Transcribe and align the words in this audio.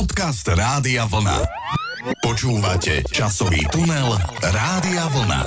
Podcast 0.00 0.48
Rádia 0.48 1.04
Vlna. 1.04 1.44
Počúvate 2.24 3.04
časový 3.12 3.68
tunel 3.68 4.16
Rádia 4.40 5.04
Vlna. 5.12 5.42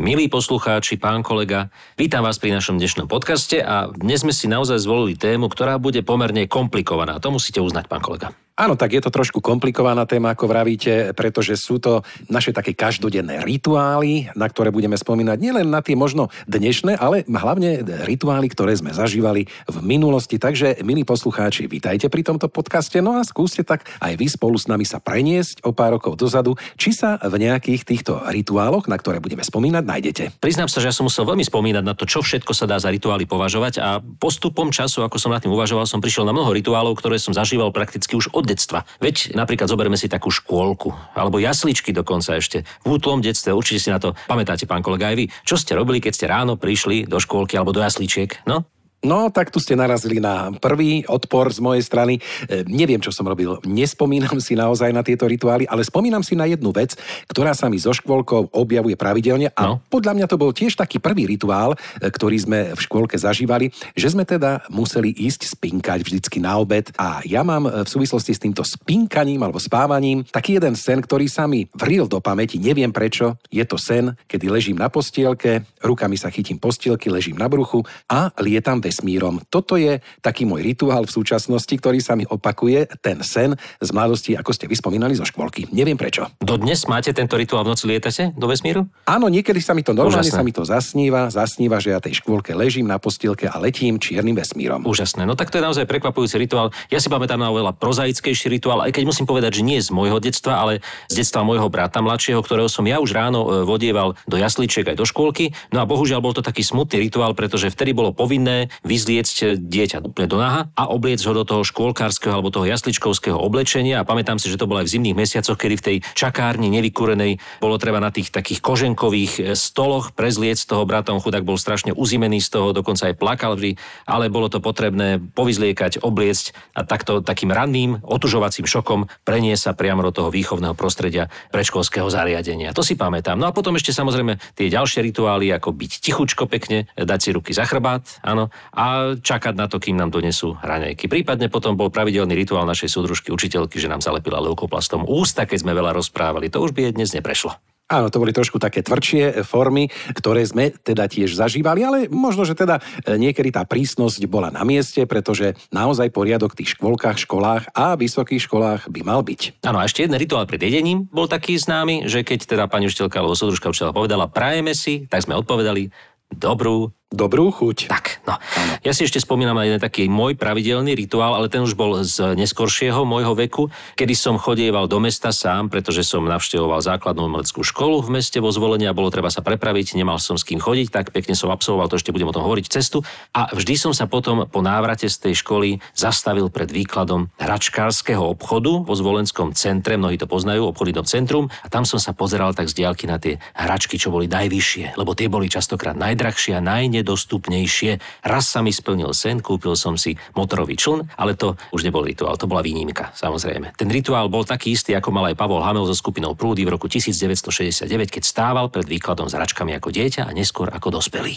Milí 0.00 0.32
poslucháči, 0.32 0.96
pán 0.96 1.20
kolega, 1.20 1.68
vítam 2.00 2.24
vás 2.24 2.40
pri 2.40 2.56
našom 2.56 2.80
dnešnom 2.80 3.12
podcaste 3.12 3.60
a 3.60 3.92
dnes 3.92 4.24
sme 4.24 4.32
si 4.32 4.48
naozaj 4.48 4.80
zvolili 4.80 5.20
tému, 5.20 5.52
ktorá 5.52 5.76
bude 5.76 6.00
pomerne 6.00 6.48
komplikovaná. 6.48 7.20
To 7.20 7.28
musíte 7.28 7.60
uznať, 7.60 7.92
pán 7.92 8.00
kolega. 8.00 8.32
Áno, 8.60 8.76
tak 8.76 8.92
je 8.92 9.00
to 9.00 9.08
trošku 9.08 9.40
komplikovaná 9.40 10.04
téma, 10.04 10.36
ako 10.36 10.44
vravíte, 10.44 11.16
pretože 11.16 11.56
sú 11.56 11.80
to 11.80 12.04
naše 12.28 12.52
také 12.52 12.76
každodenné 12.76 13.40
rituály, 13.40 14.28
na 14.36 14.52
ktoré 14.52 14.68
budeme 14.68 15.00
spomínať 15.00 15.40
nielen 15.40 15.72
na 15.72 15.80
tie 15.80 15.96
možno 15.96 16.28
dnešné, 16.44 17.00
ale 17.00 17.24
hlavne 17.24 17.80
rituály, 18.04 18.52
ktoré 18.52 18.76
sme 18.76 18.92
zažívali 18.92 19.48
v 19.64 19.76
minulosti. 19.80 20.36
Takže, 20.36 20.84
milí 20.84 21.08
poslucháči, 21.08 21.72
vítajte 21.72 22.12
pri 22.12 22.20
tomto 22.20 22.52
podcaste, 22.52 23.00
no 23.00 23.16
a 23.16 23.24
skúste 23.24 23.64
tak 23.64 23.88
aj 23.96 24.20
vy 24.20 24.28
spolu 24.28 24.60
s 24.60 24.68
nami 24.68 24.84
sa 24.84 25.00
preniesť 25.00 25.64
o 25.64 25.72
pár 25.72 25.96
rokov 25.96 26.20
dozadu, 26.20 26.52
či 26.76 26.92
sa 26.92 27.16
v 27.16 27.40
nejakých 27.40 27.88
týchto 27.88 28.20
rituáloch, 28.28 28.92
na 28.92 29.00
ktoré 29.00 29.24
budeme 29.24 29.40
spomínať, 29.40 29.88
nájdete. 29.88 30.24
Priznám 30.36 30.68
sa, 30.68 30.84
že 30.84 30.92
ja 30.92 30.96
som 31.00 31.08
musel 31.08 31.24
veľmi 31.24 31.48
spomínať 31.48 31.80
na 31.80 31.96
to, 31.96 32.04
čo 32.04 32.20
všetko 32.20 32.52
sa 32.52 32.68
dá 32.68 32.76
za 32.76 32.92
rituály 32.92 33.24
považovať 33.24 33.80
a 33.80 34.04
postupom 34.04 34.68
času, 34.68 35.00
ako 35.00 35.16
som 35.16 35.32
nad 35.32 35.40
tým 35.40 35.56
uvažoval, 35.56 35.88
som 35.88 36.04
prišiel 36.04 36.28
na 36.28 36.36
mnoho 36.36 36.52
rituálov, 36.52 37.00
ktoré 37.00 37.16
som 37.16 37.32
zažíval 37.32 37.72
prakticky 37.72 38.20
už 38.20 38.28
od 38.36 38.49
detstva. 38.50 38.82
Veď 38.98 39.38
napríklad 39.38 39.70
zoberme 39.70 39.94
si 39.94 40.10
takú 40.10 40.34
škôlku, 40.34 40.90
alebo 41.14 41.38
jasličky 41.38 41.94
dokonca 41.94 42.34
ešte. 42.34 42.66
V 42.82 42.98
útlom 42.98 43.22
detstve, 43.22 43.54
určite 43.54 43.78
si 43.78 43.90
na 43.94 44.02
to 44.02 44.18
pamätáte, 44.26 44.66
pán 44.66 44.82
kolega, 44.82 45.14
aj 45.14 45.16
vy. 45.16 45.24
Čo 45.46 45.54
ste 45.54 45.78
robili, 45.78 46.02
keď 46.02 46.12
ste 46.18 46.26
ráno 46.26 46.58
prišli 46.58 47.06
do 47.06 47.22
škôlky 47.22 47.54
alebo 47.54 47.70
do 47.70 47.78
jasličiek? 47.78 48.42
No, 48.50 48.66
No, 49.00 49.32
tak 49.32 49.48
tu 49.48 49.56
ste 49.56 49.72
narazili 49.72 50.20
na 50.20 50.52
prvý 50.52 51.08
odpor 51.08 51.48
z 51.48 51.64
mojej 51.64 51.80
strany. 51.80 52.20
E, 52.44 52.68
neviem, 52.68 53.00
čo 53.00 53.08
som 53.08 53.24
robil. 53.24 53.56
Nespomínam 53.64 54.36
si 54.44 54.52
naozaj 54.52 54.92
na 54.92 55.00
tieto 55.00 55.24
rituály, 55.24 55.64
ale 55.64 55.80
spomínam 55.88 56.20
si 56.20 56.36
na 56.36 56.44
jednu 56.44 56.68
vec, 56.68 57.00
ktorá 57.24 57.56
sa 57.56 57.72
mi 57.72 57.80
so 57.80 57.96
škôlkou 57.96 58.52
objavuje 58.52 59.00
pravidelne 59.00 59.56
a 59.56 59.62
no. 59.72 59.80
podľa 59.88 60.12
mňa 60.20 60.26
to 60.28 60.36
bol 60.36 60.52
tiež 60.52 60.76
taký 60.76 61.00
prvý 61.00 61.24
rituál, 61.24 61.80
e, 61.96 62.12
ktorý 62.12 62.36
sme 62.44 62.58
v 62.76 62.80
škôlke 62.80 63.16
zažívali, 63.16 63.72
že 63.96 64.12
sme 64.12 64.28
teda 64.28 64.68
museli 64.68 65.16
ísť 65.16 65.48
spinkať 65.56 66.04
vždycky 66.04 66.36
na 66.36 66.60
obed 66.60 66.92
a 67.00 67.24
ja 67.24 67.40
mám 67.40 67.72
e, 67.72 67.80
v 67.80 67.88
súvislosti 67.88 68.36
s 68.36 68.42
týmto 68.44 68.60
spinkaním 68.68 69.40
alebo 69.40 69.56
spávaním 69.56 70.28
taký 70.28 70.60
jeden 70.60 70.76
sen, 70.76 71.00
ktorý 71.00 71.24
sa 71.24 71.48
mi 71.48 71.64
vril 71.72 72.04
do 72.04 72.20
pamäti, 72.20 72.60
neviem 72.60 72.92
prečo. 72.92 73.40
Je 73.48 73.64
to 73.64 73.80
sen, 73.80 74.12
kedy 74.28 74.52
ležím 74.52 74.76
na 74.76 74.92
postielke, 74.92 75.64
rukami 75.80 76.20
sa 76.20 76.28
chytím 76.28 76.60
postielky, 76.60 77.08
ležím 77.08 77.40
na 77.40 77.48
bruchu 77.48 77.80
a 78.04 78.28
lietam 78.44 78.89
vesmírom. 78.90 79.38
Toto 79.46 79.78
je 79.78 80.02
taký 80.18 80.42
môj 80.42 80.66
rituál 80.66 81.06
v 81.06 81.14
súčasnosti, 81.14 81.70
ktorý 81.70 82.02
sa 82.02 82.18
mi 82.18 82.26
opakuje, 82.26 82.90
ten 82.98 83.22
sen 83.22 83.54
z 83.78 83.90
mladosti, 83.94 84.34
ako 84.34 84.50
ste 84.50 84.66
vyspomínali 84.66 85.14
zo 85.14 85.22
škôlky. 85.22 85.70
Neviem 85.70 85.94
prečo. 85.94 86.26
Dodnes 86.42 86.90
máte 86.90 87.14
tento 87.14 87.38
rituál 87.38 87.62
v 87.62 87.72
noci 87.72 87.86
lietate 87.86 88.34
do 88.34 88.50
vesmíru? 88.50 88.90
Áno, 89.06 89.30
niekedy 89.30 89.62
sa 89.62 89.72
mi 89.72 89.86
to 89.86 89.94
normálne 89.94 90.26
Úžasné. 90.26 90.42
sa 90.42 90.44
mi 90.44 90.50
to 90.50 90.66
zasníva, 90.66 91.30
zasníva, 91.30 91.78
že 91.78 91.94
ja 91.94 92.02
tej 92.02 92.18
škôlke 92.18 92.50
ležím 92.52 92.90
na 92.90 92.98
postielke 92.98 93.46
a 93.46 93.54
letím 93.62 94.02
čiernym 94.02 94.34
vesmírom. 94.34 94.82
Úžasné. 94.82 95.22
No 95.22 95.38
tak 95.38 95.54
to 95.54 95.62
je 95.62 95.64
naozaj 95.64 95.86
prekvapujúci 95.86 96.36
rituál. 96.42 96.74
Ja 96.90 96.98
si 96.98 97.06
pamätám 97.06 97.38
na 97.38 97.54
oveľa 97.54 97.78
prozaickejší 97.78 98.50
rituál, 98.50 98.82
aj 98.82 98.98
keď 98.98 99.04
musím 99.06 99.30
povedať, 99.30 99.62
že 99.62 99.66
nie 99.66 99.78
z 99.78 99.94
môjho 99.94 100.18
detstva, 100.18 100.58
ale 100.58 100.82
z 101.06 101.22
detstva 101.22 101.46
môjho 101.46 101.70
brata 101.70 102.02
mladšieho, 102.02 102.42
ktorého 102.42 102.66
som 102.66 102.82
ja 102.88 102.98
už 102.98 103.14
ráno 103.14 103.46
e, 103.46 103.48
vodieval 103.62 104.18
do 104.26 104.36
jasličiek 104.40 104.88
aj 104.90 104.96
do 104.98 105.06
škôlky. 105.06 105.54
No 105.70 105.84
a 105.84 105.86
bohužiaľ 105.86 106.24
bol 106.24 106.34
to 106.34 106.42
taký 106.42 106.64
smutný 106.64 107.06
rituál, 107.06 107.36
pretože 107.36 107.70
vtedy 107.70 107.92
bolo 107.92 108.16
povinné 108.16 108.72
vyzliecť 108.84 109.60
dieťa 109.60 110.04
úplne 110.04 110.28
do 110.28 110.38
naha 110.40 110.72
a 110.76 110.88
obliecť 110.88 111.24
ho 111.28 111.34
do 111.36 111.44
toho 111.44 111.62
škôlkárskeho 111.64 112.32
alebo 112.32 112.52
toho 112.52 112.68
jasličkovského 112.68 113.36
oblečenia. 113.36 114.00
A 114.00 114.08
pamätám 114.08 114.40
si, 114.40 114.48
že 114.48 114.56
to 114.56 114.68
bolo 114.68 114.80
aj 114.80 114.88
v 114.88 114.94
zimných 114.98 115.16
mesiacoch, 115.16 115.56
kedy 115.56 115.74
v 115.76 115.84
tej 115.84 115.96
čakárni 116.16 116.72
nevykúrenej 116.72 117.40
bolo 117.60 117.76
treba 117.76 118.00
na 118.00 118.12
tých 118.12 118.32
takých 118.32 118.64
koženkových 118.64 119.32
e, 119.38 119.42
stoloch 119.52 120.12
prezliecť 120.16 120.64
toho 120.64 120.84
bratom. 120.88 121.20
Chudák 121.20 121.44
bol 121.44 121.60
strašne 121.60 121.92
uzimený 121.92 122.40
z 122.40 122.56
toho, 122.56 122.72
dokonca 122.72 123.12
aj 123.12 123.18
plakal 123.20 123.56
vždy, 123.56 123.76
ale 124.08 124.32
bolo 124.32 124.48
to 124.48 124.62
potrebné 124.62 125.20
povyzliekať, 125.36 126.00
obliecť 126.00 126.76
a 126.76 126.84
takto 126.84 127.20
takým 127.20 127.52
ranným 127.52 128.00
otužovacím 128.04 128.64
šokom 128.64 129.06
prenie 129.24 129.52
priamo 129.70 130.04
do 130.04 130.12
toho 130.12 130.28
výchovného 130.28 130.74
prostredia 130.74 131.32
predškolského 131.54 132.06
zariadenia. 132.10 132.74
To 132.76 132.84
si 132.84 132.98
pamätám. 132.98 133.38
No 133.38 133.48
a 133.48 133.54
potom 133.56 133.76
ešte 133.76 133.94
samozrejme 133.94 134.36
tie 134.56 134.68
ďalšie 134.68 135.00
rituály, 135.04 135.52
ako 135.54 135.72
byť 135.72 135.92
tichučko 136.04 136.44
pekne, 136.50 136.90
dať 136.96 137.18
si 137.20 137.30
ruky 137.32 137.52
za 137.54 137.64
chrbát, 137.64 138.04
áno, 138.20 138.52
a 138.74 139.16
čakať 139.18 139.54
na 139.58 139.66
to, 139.66 139.82
kým 139.82 139.98
nám 139.98 140.14
donesú 140.14 140.54
raňajky. 140.62 141.10
Prípadne 141.10 141.50
potom 141.50 141.74
bol 141.74 141.90
pravidelný 141.90 142.34
rituál 142.38 142.66
našej 142.66 142.90
súdružky 142.90 143.34
učiteľky, 143.34 143.78
že 143.78 143.90
nám 143.90 144.02
zalepila 144.02 144.42
leukoplastom 144.42 145.06
ústa, 145.06 145.46
keď 145.46 145.58
sme 145.66 145.72
veľa 145.74 145.94
rozprávali. 145.94 146.52
To 146.54 146.62
už 146.62 146.74
by 146.74 146.94
dnes 146.94 147.10
neprešlo. 147.14 147.58
Áno, 147.90 148.06
to 148.06 148.22
boli 148.22 148.30
trošku 148.30 148.62
také 148.62 148.86
tvrdšie 148.86 149.42
formy, 149.42 149.90
ktoré 150.14 150.46
sme 150.46 150.70
teda 150.70 151.10
tiež 151.10 151.34
zažívali, 151.34 151.82
ale 151.82 151.98
možno, 152.06 152.46
že 152.46 152.54
teda 152.54 152.78
e, 152.78 153.18
niekedy 153.18 153.50
tá 153.50 153.66
prísnosť 153.66 154.30
bola 154.30 154.46
na 154.54 154.62
mieste, 154.62 155.02
pretože 155.10 155.58
naozaj 155.74 156.14
poriadok 156.14 156.54
v 156.54 156.62
tých 156.62 156.78
škôlkach, 156.78 157.18
školách 157.18 157.74
a 157.74 157.98
vysokých 157.98 158.46
školách 158.46 158.86
by 158.94 159.02
mal 159.02 159.26
byť. 159.26 159.66
Áno, 159.66 159.82
a 159.82 159.90
ešte 159.90 160.06
jeden 160.06 160.14
rituál 160.22 160.46
pred 160.46 160.62
jedením 160.62 161.10
bol 161.10 161.26
taký 161.26 161.58
známy, 161.58 162.06
že 162.06 162.22
keď 162.22 162.46
teda 162.46 162.64
pani 162.70 162.86
učiteľka 162.86 163.18
alebo 163.18 163.34
súdružka 163.34 163.74
učiteľa 163.74 163.90
povedala 163.90 164.30
prajeme 164.30 164.70
si, 164.70 165.10
tak 165.10 165.26
sme 165.26 165.34
odpovedali 165.34 165.90
dobrú 166.30 166.94
Dobrú 167.10 167.50
chuť. 167.50 167.90
Tak, 167.90 168.22
no. 168.22 168.38
Ja 168.86 168.94
si 168.94 169.02
ešte 169.02 169.18
spomínam 169.18 169.58
na 169.58 169.66
jeden 169.66 169.82
taký 169.82 170.06
môj 170.06 170.38
pravidelný 170.38 170.94
rituál, 170.94 171.34
ale 171.34 171.50
ten 171.50 171.58
už 171.58 171.74
bol 171.74 172.06
z 172.06 172.38
neskoršieho 172.38 173.02
môjho 173.02 173.34
veku, 173.34 173.66
kedy 173.98 174.14
som 174.14 174.38
chodieval 174.38 174.86
do 174.86 175.02
mesta 175.02 175.34
sám, 175.34 175.74
pretože 175.74 176.06
som 176.06 176.22
navštevoval 176.22 176.78
základnú 176.78 177.26
umeleckú 177.26 177.66
školu 177.66 178.06
v 178.06 178.14
meste 178.14 178.38
vo 178.38 178.54
zvolení 178.54 178.86
a 178.86 178.94
bolo 178.94 179.10
treba 179.10 179.26
sa 179.26 179.42
prepraviť, 179.42 179.98
nemal 179.98 180.22
som 180.22 180.38
s 180.38 180.46
kým 180.46 180.62
chodiť, 180.62 180.94
tak 180.94 181.10
pekne 181.10 181.34
som 181.34 181.50
absolvoval, 181.50 181.90
to 181.90 181.98
ešte 181.98 182.14
budem 182.14 182.30
o 182.30 182.36
tom 182.36 182.46
hovoriť, 182.46 182.70
cestu. 182.70 183.02
A 183.34 183.50
vždy 183.50 183.74
som 183.74 183.90
sa 183.90 184.06
potom 184.06 184.46
po 184.46 184.62
návrate 184.62 185.10
z 185.10 185.18
tej 185.18 185.42
školy 185.42 185.82
zastavil 185.98 186.46
pred 186.46 186.70
výkladom 186.70 187.34
hračkárskeho 187.42 188.22
obchodu 188.22 188.86
vo 188.86 188.94
zvolenskom 188.94 189.50
centre, 189.58 189.98
mnohí 189.98 190.14
to 190.14 190.30
poznajú, 190.30 190.70
obchodnom 190.70 191.02
centrum, 191.10 191.50
a 191.50 191.66
tam 191.66 191.82
som 191.82 191.98
sa 191.98 192.14
pozeral 192.14 192.54
tak 192.54 192.70
z 192.70 192.86
diaľky 192.86 193.10
na 193.10 193.18
tie 193.18 193.42
hračky, 193.58 193.98
čo 193.98 194.14
boli 194.14 194.30
najvyššie, 194.30 194.94
lebo 194.94 195.18
tie 195.18 195.26
boli 195.26 195.50
častokrát 195.50 195.98
najdrahšie 195.98 196.54
a 196.54 196.62
najne 196.62 196.99
dostupnejšie. 197.02 198.24
Raz 198.24 198.50
sa 198.50 198.60
mi 198.64 198.70
splnil 198.70 199.12
sen, 199.16 199.40
kúpil 199.40 199.74
som 199.74 199.98
si 199.98 200.16
motorový 200.36 200.76
čln, 200.76 201.10
ale 201.16 201.34
to 201.34 201.58
už 201.72 201.84
nebol 201.84 202.04
rituál, 202.04 202.36
to 202.36 202.48
bola 202.48 202.64
výnimka, 202.64 203.12
samozrejme. 203.16 203.74
Ten 203.76 203.88
rituál 203.88 204.30
bol 204.30 204.46
taký 204.46 204.74
istý, 204.74 204.94
ako 204.96 205.10
mal 205.10 205.28
aj 205.28 205.38
Pavol 205.38 205.64
Hamel 205.64 205.86
so 205.88 205.96
skupinou 205.96 206.36
Prúdy 206.36 206.64
v 206.64 206.74
roku 206.76 206.86
1969, 206.86 207.88
keď 208.08 208.22
stával 208.22 208.68
pred 208.68 208.86
výkladom 208.86 209.28
s 209.28 209.36
hračkami 209.36 209.76
ako 209.76 209.88
dieťa 209.90 210.28
a 210.28 210.30
neskôr 210.30 210.68
ako 210.70 211.00
dospelý. 211.00 211.36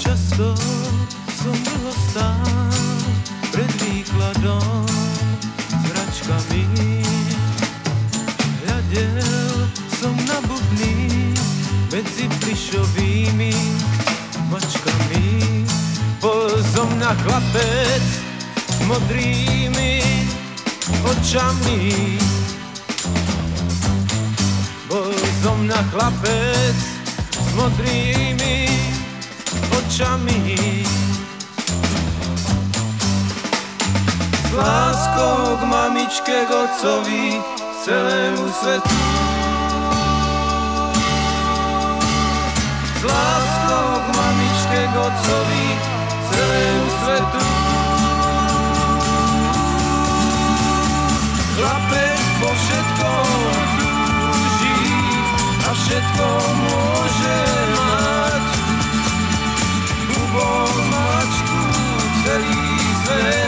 Často 0.00 0.56
som 1.40 1.56
dlho 1.64 1.92
pred 3.50 3.70
výkladom 3.82 4.86
s 5.68 5.82
hračkami. 5.90 6.64
Hľadel 8.62 9.68
som 10.00 10.14
na 10.26 10.38
bubny 10.46 11.34
medzi 11.90 12.26
plišovými 12.40 13.69
Zo 16.80 16.88
mňa 16.96 17.12
chlapec 17.12 18.06
modrými 18.88 20.00
očami. 21.04 22.16
Bol 24.88 25.12
zo 25.44 25.52
mňa 25.60 25.76
chlapec 25.92 26.78
s 27.36 27.48
modrými 27.52 28.64
očami. 29.76 30.40
S 34.48 34.50
láskou 34.56 35.60
k 35.60 35.62
mamičke, 35.68 36.48
k 36.48 36.50
otcovi, 36.64 37.44
celému 37.84 38.48
svetu. 38.56 39.00
S 42.96 43.02
láskou 43.04 43.88
k 44.00 44.08
mamičke, 44.16 44.80
k 44.88 44.94
otcovi, 44.96 45.99
celému 46.40 46.88
svetu. 46.88 47.44
Chlapec 51.56 52.22
po 52.40 52.50
všetkom 52.56 53.28
túži 53.76 54.80
a 55.60 55.70
všetko 55.76 56.26
môže 56.64 57.40
mať. 57.76 58.44
Ubol 60.16 60.72
mačku 60.88 61.60
celý 62.24 62.64
svet, 63.04 63.39